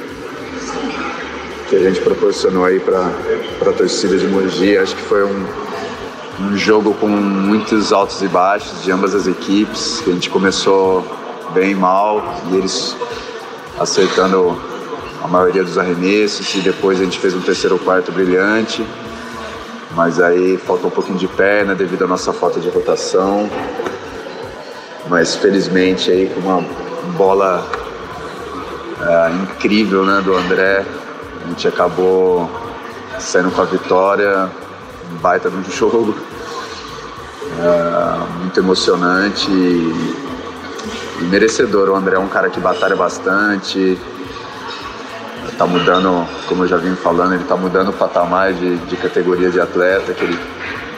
que 1.70 1.76
a 1.76 1.80
gente 1.80 2.02
proporcionou 2.02 2.66
aí 2.66 2.80
para 2.80 3.12
a 3.62 3.74
torcida 3.74 4.18
de 4.18 4.28
Mogi. 4.28 4.78
Acho 4.78 4.96
que 4.96 5.02
foi 5.04 5.24
um, 5.24 5.46
um 6.42 6.58
jogo 6.58 6.94
com 6.96 7.08
muitos 7.08 7.94
altos 7.94 8.22
e 8.22 8.28
baixos 8.28 8.84
de 8.84 8.92
ambas 8.92 9.14
as 9.14 9.28
equipes. 9.28 10.02
A 10.08 10.12
gente 10.12 10.30
começou 10.30 11.06
bem 11.54 11.76
mal 11.76 12.42
e 12.52 12.58
eles 12.58 12.96
acertando 13.80 14.60
a 15.24 15.28
maioria 15.28 15.64
dos 15.64 15.78
arremessos 15.78 16.54
e 16.56 16.60
depois 16.60 17.00
a 17.00 17.04
gente 17.04 17.20
fez 17.20 17.36
um 17.36 17.42
terceiro 17.42 17.78
quarto 17.78 18.12
brilhante 18.12 18.84
mas 19.96 20.20
aí 20.20 20.58
faltou 20.58 20.88
um 20.88 20.94
pouquinho 20.94 21.18
de 21.18 21.28
perna 21.28 21.74
devido 21.74 22.06
à 22.06 22.08
nossa 22.08 22.32
falta 22.32 22.60
de 22.60 22.70
rotação. 22.70 23.50
Mas 25.10 25.36
felizmente 25.36 26.12
aí 26.12 26.28
com 26.28 26.40
uma 26.40 26.64
bola 27.18 27.68
ah, 29.02 29.32
incrível 29.44 30.06
né, 30.06 30.22
do 30.24 30.36
André, 30.36 30.86
a 31.50 31.52
gente 31.52 31.68
acabou 31.68 32.50
saindo 33.18 33.50
com 33.50 33.62
a 33.62 33.66
vitória, 33.66 34.50
um 35.12 35.16
baita 35.16 35.50
um 35.50 35.64
jogo, 35.70 36.16
ah, 37.60 38.28
muito 38.40 38.60
emocionante 38.60 39.50
e, 39.50 40.22
e 41.22 41.24
merecedor. 41.24 41.90
O 41.90 41.96
André 41.96 42.16
é 42.16 42.20
um 42.20 42.28
cara 42.28 42.50
que 42.50 42.60
batalha 42.60 42.96
bastante, 42.96 43.98
tá 45.58 45.66
mudando, 45.66 46.28
como 46.48 46.64
eu 46.64 46.68
já 46.68 46.78
vim 46.78 46.96
falando, 46.96 47.34
ele 47.34 47.44
tá 47.44 47.58
mudando 47.58 47.90
o 47.90 47.94
patamar 47.94 48.54
de, 48.54 48.78
de 48.78 48.96
categoria 48.96 49.50
de 49.50 49.60
atleta 49.60 50.14
que 50.14 50.24
ele, 50.24 50.40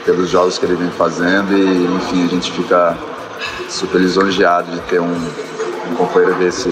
pelos 0.04 0.28
jogos 0.28 0.58
que 0.58 0.66
ele 0.66 0.76
vem 0.76 0.90
fazendo 0.90 1.56
e 1.56 1.84
enfim 1.96 2.26
a 2.26 2.28
gente 2.28 2.52
fica 2.52 2.96
super 3.68 4.00
lisonjeado 4.00 4.70
de 4.70 4.80
ter 4.82 5.00
um, 5.00 5.30
um 5.90 5.94
companheiro 5.96 6.36
desse 6.36 6.68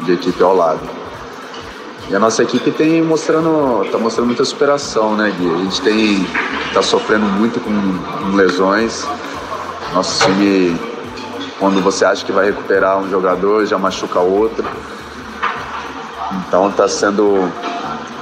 de 0.00 0.12
equipe 0.12 0.42
ao 0.42 0.54
lado. 0.54 1.01
E 2.10 2.14
a 2.16 2.18
nossa 2.18 2.42
equipe 2.42 2.70
tem 2.70 3.02
mostrando, 3.02 3.86
tá 3.90 3.98
mostrando 3.98 4.26
muita 4.26 4.44
superação, 4.44 5.16
né, 5.16 5.32
Gui? 5.38 5.54
A 5.54 5.58
gente 5.58 5.80
tem 5.80 6.26
tá 6.74 6.82
sofrendo 6.82 7.26
muito 7.26 7.60
com, 7.60 7.98
com 8.18 8.36
lesões. 8.36 9.06
Nosso 9.94 10.24
time, 10.24 10.78
quando 11.58 11.80
você 11.82 12.04
acha 12.04 12.24
que 12.24 12.32
vai 12.32 12.46
recuperar 12.46 12.98
um 12.98 13.08
jogador, 13.08 13.66
já 13.66 13.78
machuca 13.78 14.20
outro. 14.20 14.64
Então 16.46 16.68
está 16.68 16.88
sendo 16.88 17.50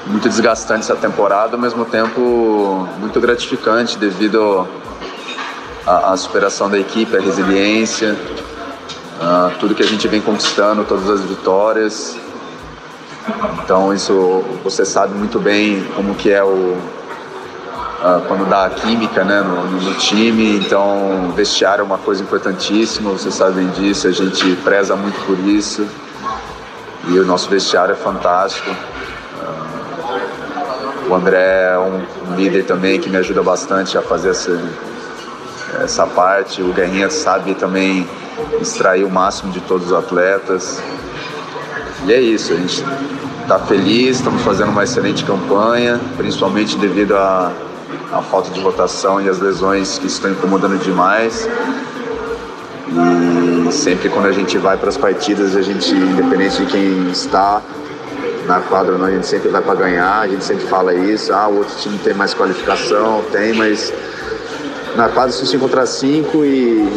muito 0.07 0.29
desgastante 0.29 0.81
essa 0.81 0.97
temporada, 0.97 1.57
ao 1.57 1.61
mesmo 1.61 1.85
tempo 1.85 2.89
muito 2.99 3.21
gratificante 3.21 3.97
devido 3.97 4.67
à, 5.87 6.17
superação 6.17 6.69
da 6.69 6.79
equipe, 6.79 7.17
à 7.17 7.21
resiliência, 7.21 8.17
a 9.21 9.53
tudo 9.59 9.75
que 9.75 9.83
a 9.83 9.87
gente 9.87 10.07
vem 10.09 10.21
conquistando, 10.21 10.85
todas 10.85 11.09
as 11.09 11.21
vitórias. 11.23 12.17
Então 13.63 13.93
isso 13.93 14.43
você 14.65 14.85
sabe 14.85 15.15
muito 15.15 15.39
bem 15.39 15.85
como 15.95 16.15
que 16.15 16.31
é 16.31 16.43
o 16.43 16.77
ah, 18.03 18.23
quando 18.27 18.49
dá 18.49 18.65
a 18.65 18.71
química 18.71 19.23
né, 19.25 19.43
no, 19.43 19.63
no- 19.79 19.95
time, 19.95 20.57
então 20.57 21.31
vestiário 21.37 21.83
é 21.83 21.85
uma 21.85 21.99
coisa 21.99 22.23
importantíssima, 22.23 23.11
vocês 23.11 23.35
sabem 23.35 23.69
disso, 23.71 24.09
a 24.09 24.11
gente 24.11 24.57
preza 24.65 24.97
muito 24.97 25.21
por 25.27 25.39
isso 25.41 25.87
e 27.09 27.19
o 27.19 27.27
nosso 27.27 27.51
vestiário 27.51 27.93
é 27.93 27.97
fantástico. 27.97 28.71
Ah, 29.43 29.67
o 31.11 31.15
André 31.15 31.73
é 31.75 31.79
um, 31.79 32.33
um 32.33 32.37
líder 32.37 32.65
também 32.65 32.99
que 32.99 33.11
me 33.11 33.19
ajuda 33.19 33.43
bastante 33.43 33.99
a 33.99 34.03
fazer 34.03 34.31
essa, 34.31 34.59
essa 35.83 36.07
parte. 36.07 36.63
O 36.63 36.73
Guerrinha 36.73 37.11
sabe 37.11 37.55
também 37.55 38.09
extrair 38.61 39.05
o 39.05 39.11
máximo 39.11 39.53
de 39.53 39.61
todos 39.61 39.89
os 39.89 39.93
atletas. 39.93 40.83
E 42.07 42.13
é 42.13 42.21
isso, 42.21 42.53
a 42.53 42.57
gente 42.57 42.83
está 43.43 43.59
feliz, 43.59 44.17
estamos 44.17 44.43
fazendo 44.43 44.71
uma 44.71 44.85
excelente 44.85 45.23
campanha, 45.25 46.01
principalmente 46.17 46.79
devido 46.79 47.15
à, 47.15 47.53
à 48.13 48.23
falta 48.23 48.51
de 48.51 48.61
rotação 48.61 49.21
e 49.21 49.29
às 49.29 49.39
lesões 49.39 49.99
que 49.99 50.07
estão 50.07 50.31
incomodando 50.31 50.79
demais. 50.79 51.49
E 52.89 53.73
sempre 53.73 54.09
quando 54.09 54.27
a 54.27 54.33
gente 54.33 54.57
vai 54.57 54.77
para 54.77 54.89
as 54.89 54.97
partidas, 54.97 55.57
a 55.57 55.63
gente, 55.63 55.95
independente 55.95 56.65
de 56.65 56.67
quem 56.67 57.11
está 57.11 57.61
na 58.47 58.61
quadra 58.61 58.97
não, 58.97 59.07
a 59.07 59.11
gente 59.11 59.27
sempre 59.27 59.49
vai 59.49 59.61
para 59.61 59.75
ganhar, 59.75 60.21
a 60.21 60.29
gente 60.29 60.43
sempre 60.43 60.67
fala 60.67 60.95
isso, 60.95 61.33
ah, 61.33 61.49
o 61.49 61.59
outro 61.59 61.77
time 61.77 61.99
tem 61.99 62.15
mais 62.15 62.33
qualificação, 62.33 63.23
tem, 63.31 63.53
mas 63.53 63.93
na 64.97 65.09
quadra 65.09 65.33
são 65.33 65.47
5 65.47 65.63
contra 65.63 65.87
5 65.87 66.45
e, 66.45 66.89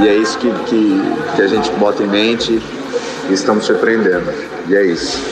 e 0.00 0.08
é 0.08 0.14
isso 0.16 0.36
que, 0.38 0.50
que, 0.66 1.02
que 1.36 1.42
a 1.42 1.46
gente 1.46 1.70
bota 1.72 2.02
em 2.02 2.08
mente 2.08 2.60
e 3.28 3.32
estamos 3.32 3.64
surpreendendo. 3.64 4.32
E 4.68 4.74
é 4.74 4.86
isso. 4.86 5.22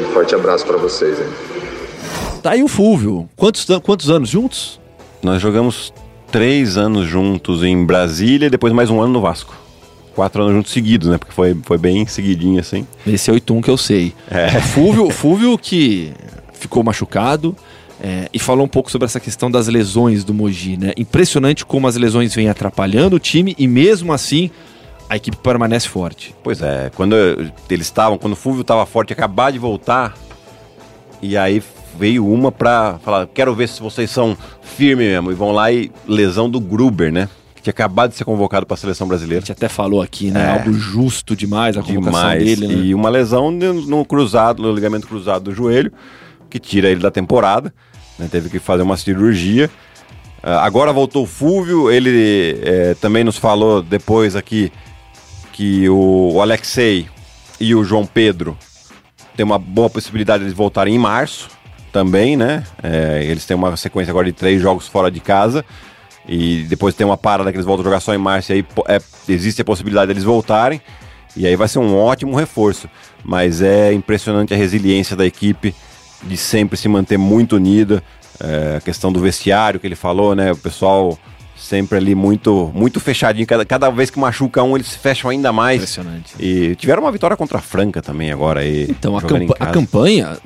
Um 0.00 0.12
forte 0.12 0.34
abraço 0.34 0.66
para 0.66 0.76
vocês. 0.76 1.18
Hein? 1.18 1.26
Tá 2.42 2.50
aí 2.52 2.62
o 2.62 2.68
Fulvio. 2.68 3.28
Quantos, 3.36 3.66
quantos 3.82 4.10
anos 4.10 4.28
juntos? 4.28 4.80
Nós 5.22 5.40
jogamos 5.40 5.92
três 6.30 6.76
anos 6.76 7.06
juntos 7.06 7.62
em 7.62 7.84
Brasília 7.84 8.46
e 8.46 8.50
depois 8.50 8.72
mais 8.72 8.90
um 8.90 9.00
ano 9.00 9.12
no 9.12 9.20
Vasco. 9.20 9.54
Quatro 10.14 10.42
anos 10.42 10.54
juntos 10.54 10.72
seguidos, 10.72 11.08
né? 11.08 11.18
Porque 11.18 11.32
foi, 11.32 11.56
foi 11.62 11.78
bem 11.78 12.06
seguidinho 12.06 12.60
assim. 12.60 12.86
Esse 13.06 13.30
é 13.30 13.32
o 13.32 13.36
Itum 13.36 13.60
que 13.60 13.70
eu 13.70 13.76
sei. 13.76 14.14
É. 14.30 14.58
O 14.58 14.60
Fulvio, 14.60 15.10
Fulvio 15.10 15.58
que 15.58 16.12
ficou 16.52 16.82
machucado 16.82 17.56
é, 18.00 18.28
e 18.32 18.38
falou 18.38 18.64
um 18.64 18.68
pouco 18.68 18.90
sobre 18.90 19.06
essa 19.06 19.20
questão 19.20 19.50
das 19.50 19.68
lesões 19.68 20.24
do 20.24 20.34
Mogi, 20.34 20.76
né? 20.76 20.92
Impressionante 20.96 21.64
como 21.64 21.86
as 21.86 21.96
lesões 21.96 22.34
vêm 22.34 22.48
atrapalhando 22.48 23.16
o 23.16 23.18
time 23.18 23.54
e 23.58 23.66
mesmo 23.66 24.12
assim 24.12 24.50
a 25.08 25.16
equipe 25.16 25.36
permanece 25.38 25.88
forte. 25.88 26.34
Pois 26.42 26.60
é, 26.60 26.90
quando 26.94 27.14
eles 27.70 27.86
estavam, 27.86 28.18
quando 28.18 28.34
o 28.34 28.36
Fulvio 28.36 28.62
estava 28.62 28.84
forte, 28.86 29.12
acabar 29.12 29.50
de 29.50 29.58
voltar, 29.58 30.14
e 31.22 31.36
aí 31.36 31.62
veio 31.98 32.26
uma 32.26 32.52
pra 32.52 32.98
falar, 33.02 33.26
quero 33.26 33.54
ver 33.54 33.68
se 33.68 33.80
vocês 33.80 34.10
são 34.10 34.36
firmes 34.62 35.08
mesmo. 35.08 35.32
E 35.32 35.34
vão 35.34 35.50
lá 35.50 35.72
e 35.72 35.90
lesão 36.06 36.48
do 36.48 36.60
Gruber, 36.60 37.12
né? 37.12 37.28
Que 37.56 37.62
tinha 37.62 37.70
acabado 37.72 38.10
de 38.10 38.16
ser 38.16 38.24
convocado 38.24 38.66
seleção 38.76 39.06
A 39.06 39.08
brasileira. 39.08 39.40
gente 39.40 39.52
até 39.52 39.68
falou 39.68 40.00
aqui, 40.00 40.30
né? 40.30 40.44
É. 40.44 40.50
Algo 40.58 40.72
justo 40.72 41.34
demais 41.34 41.76
a 41.76 41.82
convocação 41.82 42.20
Demais. 42.20 42.44
dele, 42.44 42.66
né? 42.68 42.74
E 42.84 42.94
uma 42.94 43.08
lesão 43.08 43.50
no, 43.50 44.04
cruzado, 44.04 44.62
no 44.62 44.72
ligamento 44.72 45.08
cruzado 45.08 45.44
do 45.44 45.52
joelho, 45.54 45.92
que 46.48 46.58
tira 46.60 46.88
ele 46.88 47.00
da 47.00 47.10
temporada. 47.10 47.74
né? 48.18 48.28
Teve 48.30 48.48
que 48.48 48.58
fazer 48.58 48.82
uma 48.82 48.96
cirurgia. 48.96 49.68
Ah, 50.40 50.64
agora 50.64 50.92
voltou 50.92 51.24
o 51.24 51.26
Fúvio, 51.26 51.90
ele 51.90 52.60
eh, 52.62 52.94
também 53.00 53.24
nos 53.24 53.36
falou 53.36 53.82
depois 53.82 54.36
aqui 54.36 54.70
que 55.58 55.88
o, 55.88 56.40
Alexei 56.40 57.08
e 57.58 57.74
o 57.74 57.82
João 57.82 58.06
Pedro 58.06 58.56
tem 59.36 59.44
uma 59.44 59.58
boa 59.58 59.90
possibilidade 59.90 60.44
de 60.44 60.54
voltarem 60.54 60.94
em 60.94 60.98
março 61.00 61.48
também, 61.92 62.36
né? 62.36 62.62
É, 62.80 63.24
eles 63.24 63.44
têm 63.44 63.56
uma 63.56 63.76
sequência 63.76 64.12
agora 64.12 64.26
de 64.26 64.32
três 64.32 64.62
jogos 64.62 64.86
fora 64.86 65.10
de 65.10 65.18
casa 65.18 65.64
e 66.28 66.62
depois 66.68 66.94
tem 66.94 67.04
uma 67.04 67.16
parada 67.16 67.50
que 67.50 67.56
eles 67.56 67.66
voltam 67.66 67.82
a 67.82 67.86
jogar 67.86 67.98
só 67.98 68.14
em 68.14 68.18
março 68.18 68.52
e 68.52 68.54
aí 68.54 68.66
é, 68.86 69.00
existe 69.28 69.60
a 69.60 69.64
possibilidade 69.64 70.06
deles 70.06 70.22
voltarem 70.22 70.80
e 71.36 71.44
aí 71.44 71.56
vai 71.56 71.66
ser 71.66 71.80
um 71.80 71.96
ótimo 71.96 72.36
reforço. 72.36 72.88
Mas 73.24 73.60
é 73.60 73.92
impressionante 73.92 74.54
a 74.54 74.56
resiliência 74.56 75.16
da 75.16 75.26
equipe 75.26 75.74
de 76.22 76.36
sempre 76.36 76.76
se 76.76 76.88
manter 76.88 77.18
muito 77.18 77.56
unida. 77.56 78.00
É, 78.38 78.76
a 78.76 78.80
questão 78.80 79.10
do 79.10 79.18
vestiário 79.18 79.80
que 79.80 79.88
ele 79.88 79.96
falou, 79.96 80.36
né? 80.36 80.52
O 80.52 80.56
pessoal 80.56 81.18
sempre 81.60 81.98
ali 81.98 82.14
muito, 82.14 82.70
muito 82.74 83.00
fechadinho. 83.00 83.46
Cada, 83.46 83.64
cada 83.64 83.90
vez 83.90 84.10
que 84.10 84.18
machuca 84.18 84.62
um, 84.62 84.76
eles 84.76 84.88
se 84.88 84.98
fecham 84.98 85.30
ainda 85.30 85.52
mais. 85.52 85.76
Impressionante. 85.76 86.34
E 86.38 86.74
tiveram 86.76 87.02
uma 87.02 87.12
vitória 87.12 87.36
contra 87.36 87.58
a 87.58 87.60
Franca 87.60 88.00
também 88.00 88.30
agora. 88.30 88.64
E 88.64 88.84
Então, 88.90 89.16
a, 89.16 89.22
campa- 89.22 89.56
a 89.60 89.66
campanha 89.66 90.38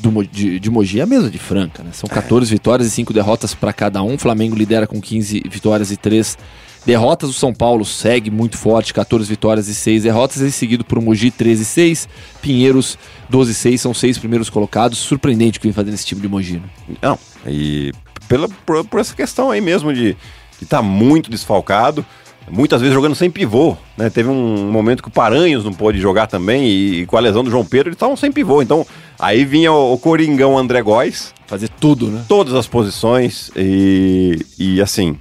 do 0.00 0.24
de, 0.24 0.58
de 0.58 0.70
Mogi 0.70 0.98
é 0.98 1.02
a 1.02 1.06
mesma 1.06 1.30
de 1.30 1.38
Franca, 1.38 1.82
né? 1.82 1.90
São 1.92 2.08
14 2.08 2.50
vitórias 2.50 2.88
e 2.88 2.90
5 2.90 3.12
derrotas 3.12 3.54
para 3.54 3.72
cada 3.72 4.02
um. 4.02 4.14
O 4.14 4.18
Flamengo 4.18 4.56
lidera 4.56 4.86
com 4.86 5.00
15 5.00 5.44
vitórias 5.48 5.92
e 5.92 5.96
3 5.96 6.36
derrotas. 6.84 7.30
O 7.30 7.32
São 7.32 7.54
Paulo 7.54 7.84
segue 7.84 8.28
muito 8.28 8.58
forte, 8.58 8.92
14 8.92 9.28
vitórias 9.28 9.68
e 9.68 9.74
6 9.74 10.02
derrotas. 10.02 10.38
E 10.40 10.50
seguido 10.50 10.84
por 10.84 11.00
Mogi, 11.00 11.30
13 11.30 11.62
e 11.62 11.64
6. 11.64 12.08
Pinheiros, 12.40 12.98
12 13.30 13.52
e 13.52 13.54
6. 13.54 13.80
São 13.80 13.94
seis 13.94 14.18
primeiros 14.18 14.50
colocados. 14.50 14.98
Surpreendente 14.98 15.58
o 15.58 15.60
que 15.60 15.68
vem 15.68 15.72
fazendo 15.72 15.94
esse 15.94 16.04
time 16.04 16.20
de 16.20 16.26
Mogi, 16.28 16.54
né? 16.54 16.96
Não, 17.00 17.16
e 17.46 17.92
pela, 18.32 18.48
por, 18.48 18.82
por 18.86 18.98
essa 18.98 19.14
questão 19.14 19.50
aí 19.50 19.60
mesmo 19.60 19.92
de 19.92 20.16
estar 20.54 20.78
tá 20.78 20.82
muito 20.82 21.30
desfalcado, 21.30 22.04
muitas 22.50 22.80
vezes 22.80 22.94
jogando 22.94 23.14
sem 23.14 23.30
pivô, 23.30 23.76
né? 23.94 24.08
Teve 24.08 24.30
um 24.30 24.70
momento 24.70 25.02
que 25.02 25.08
o 25.10 25.12
Paranhos 25.12 25.64
não 25.66 25.72
pôde 25.72 26.00
jogar 26.00 26.26
também 26.26 26.64
e, 26.64 27.02
e 27.02 27.06
com 27.06 27.18
a 27.18 27.20
lesão 27.20 27.44
do 27.44 27.50
João 27.50 27.62
Pedro 27.62 27.88
eles 27.88 27.96
estavam 27.96 28.16
sem 28.16 28.32
pivô. 28.32 28.62
Então 28.62 28.86
aí 29.18 29.44
vinha 29.44 29.70
o, 29.70 29.92
o 29.92 29.98
Coringão 29.98 30.56
André 30.56 30.80
Góes, 30.80 31.34
Fazer 31.46 31.68
tudo, 31.68 32.06
né? 32.06 32.24
todas 32.26 32.54
as 32.54 32.66
posições 32.66 33.50
e, 33.54 34.46
e 34.58 34.80
assim, 34.80 35.18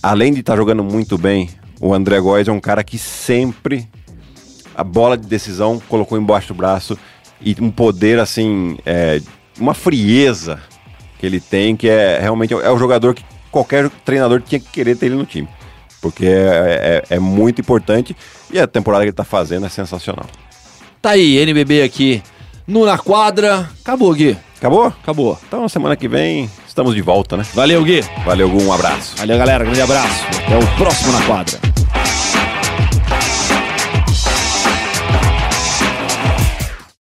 além 0.00 0.32
de 0.32 0.38
estar 0.38 0.54
jogando 0.54 0.84
muito 0.84 1.18
bem, 1.18 1.50
o 1.80 1.92
André 1.92 2.20
Góes 2.20 2.46
é 2.46 2.52
um 2.52 2.60
cara 2.60 2.84
que 2.84 2.98
sempre 2.98 3.88
a 4.76 4.84
bola 4.84 5.18
de 5.18 5.26
decisão 5.26 5.82
colocou 5.88 6.16
embaixo 6.16 6.48
do 6.48 6.54
braço 6.54 6.96
e 7.40 7.56
um 7.60 7.72
poder 7.72 8.20
assim, 8.20 8.78
é, 8.86 9.20
uma 9.58 9.74
frieza 9.74 10.60
que 11.24 11.26
ele 11.26 11.40
tem 11.40 11.74
que 11.74 11.88
é 11.88 12.18
realmente 12.20 12.52
é 12.52 12.70
o 12.70 12.78
jogador 12.78 13.14
que 13.14 13.24
qualquer 13.50 13.88
treinador 14.04 14.42
tinha 14.42 14.60
que 14.60 14.68
querer 14.70 14.94
ter 14.96 15.06
ele 15.06 15.14
no 15.14 15.24
time. 15.24 15.48
Porque 16.02 16.26
é, 16.26 17.02
é- 17.08 17.16
é 17.16 17.18
muito 17.18 17.60
importante 17.62 18.14
e 18.52 18.58
a 18.60 18.66
temporada 18.66 19.02
que 19.04 19.08
ele 19.08 19.16
tá 19.16 19.24
fazendo 19.24 19.64
é 19.64 19.68
sensacional. 19.70 20.26
Tá 21.00 21.10
aí, 21.10 21.38
NBB 21.38 21.82
aqui 21.82 22.22
no 22.66 22.84
Na 22.84 22.98
Quadra. 22.98 23.68
Acabou, 23.82 24.12
Gui. 24.12 24.36
Acabou? 24.58 24.86
Acabou. 24.86 25.38
Então 25.48 25.66
semana 25.68 25.96
que 25.96 26.08
vem 26.08 26.50
estamos 26.66 26.94
de 26.94 27.00
volta, 27.02 27.36
né? 27.38 27.44
Valeu, 27.54 27.82
Gui. 27.84 28.02
Valeu, 28.24 28.48
um 28.50 28.72
abraço. 28.72 29.16
Valeu, 29.16 29.38
galera. 29.38 29.64
Grande 29.64 29.80
abraço. 29.80 30.24
Até 30.46 30.58
o 30.58 30.76
próximo 30.76 31.12
Na 31.12 31.22
Quadra. 31.22 31.73